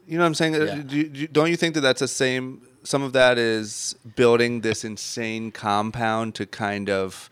[0.07, 0.53] You know what I'm saying?
[0.55, 0.75] Yeah.
[0.75, 2.61] Do do don't you think that that's the same?
[2.87, 7.29] Some of that is building this insane compound to kind of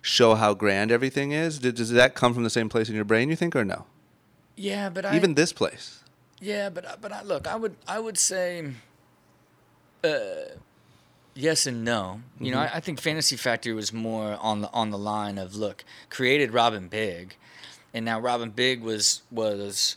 [0.00, 1.58] show how grand everything is.
[1.58, 3.28] Did, does that come from the same place in your brain?
[3.28, 3.84] You think or no?
[4.56, 6.00] Yeah, but I Even this place.
[6.40, 8.72] yeah, but I- but I, look, I would I would say,
[10.02, 10.08] uh,
[11.34, 12.20] yes and no.
[12.40, 15.54] You know, I, I think Fantasy Factory was more on the on the line of
[15.54, 17.36] look created Rob and Big,
[17.92, 19.96] and now Rob and Big was was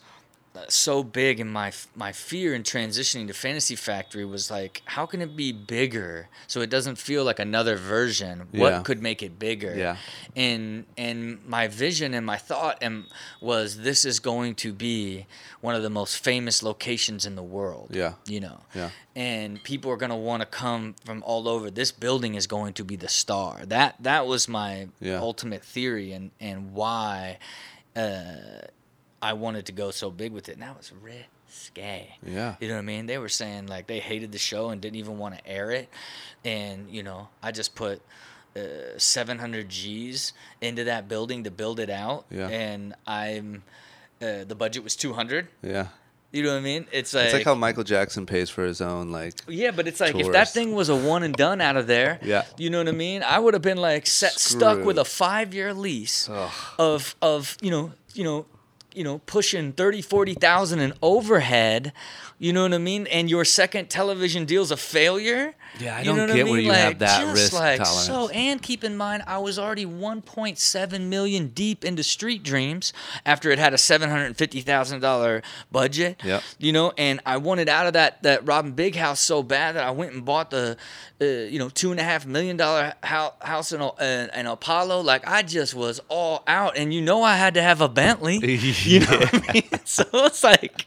[0.69, 5.21] so big and my my fear in transitioning to Fantasy Factory was like how can
[5.21, 8.81] it be bigger so it doesn't feel like another version what Yeah.
[8.81, 9.97] could make it bigger Yeah.
[10.35, 13.05] and and my vision and my thought and
[13.41, 15.25] was this is going to be
[15.61, 18.13] one of the most famous locations in the world Yeah.
[18.25, 18.89] you know Yeah.
[19.15, 22.73] and people are going to want to come from all over this building is going
[22.73, 25.19] to be the star that that was my Yeah.
[25.19, 27.37] ultimate theory and and why
[27.95, 28.35] uh
[29.21, 32.55] I wanted to go so big with it and that was risque Yeah.
[32.59, 33.05] you know what I mean?
[33.07, 35.89] They were saying like they hated the show and didn't even want to air it.
[36.45, 38.01] And, you know, I just put
[38.55, 38.59] uh,
[38.97, 42.25] 700 G's into that building to build it out.
[42.31, 42.47] Yeah.
[42.47, 43.63] And I'm,
[44.21, 45.47] uh, the budget was 200.
[45.63, 45.87] Yeah.
[46.31, 46.85] You know what I mean?
[46.91, 50.01] It's like, It's like how Michael Jackson pays for his own like yeah, but it's
[50.01, 52.43] like if that thing was a one and done out of there, Yeah.
[52.57, 53.23] you know what I mean?
[53.23, 56.51] I would have been like set, stuck with a five year lease Ugh.
[56.77, 58.45] of of you know you know
[58.97, 61.93] you know pushing 30 40,000 in overhead
[62.39, 63.07] you know what I mean?
[63.07, 65.55] And your second television deal's a failure?
[65.79, 68.05] Yeah, I you don't know get where you have that just risk like, tolerance.
[68.05, 72.93] so and keep in mind I was already 1.7 million deep into Street Dreams
[73.25, 76.43] after it had a $750,000 budget Yep.
[76.59, 76.93] you know?
[76.97, 79.91] And I wanted out of that that Rob and Big house so bad that I
[79.91, 80.77] went and bought the
[81.19, 85.01] uh, you know two and a half million dollar house, house in, uh, in Apollo.
[85.01, 86.77] Like I just was all out.
[86.77, 88.37] And you know I had to have a Bentley
[88.93, 90.85] you know what I mean so it's like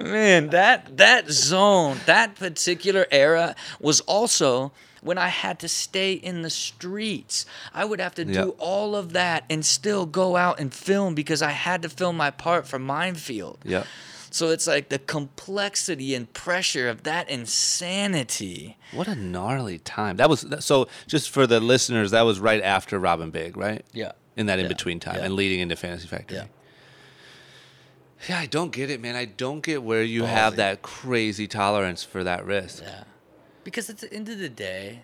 [0.00, 4.72] man that that zone that particular era was also
[5.02, 7.46] when I had to stay in the streets.
[7.72, 8.54] I would have to do Yep.
[8.58, 12.30] all of that and still go out and film because I had to film my
[12.30, 13.56] part for Mindfield.
[13.64, 13.86] Yep.
[14.30, 18.76] So it's like the complexity and pressure of that insanity.
[18.92, 20.16] What a gnarly time.
[20.18, 23.84] That was so just for the listeners, that was right after Rob and Big, right?
[23.92, 24.12] Yeah.
[24.36, 24.68] In that in Yeah.
[24.68, 25.24] between time Yeah.
[25.24, 26.36] and leading into Fantasy Factory.
[26.38, 26.44] Yeah.
[28.28, 29.16] Yeah, I don't get it, man.
[29.16, 32.82] I don't get where you have that crazy tolerance for that risk.
[32.82, 33.04] Yeah.
[33.64, 34.98] Because at the end of the day,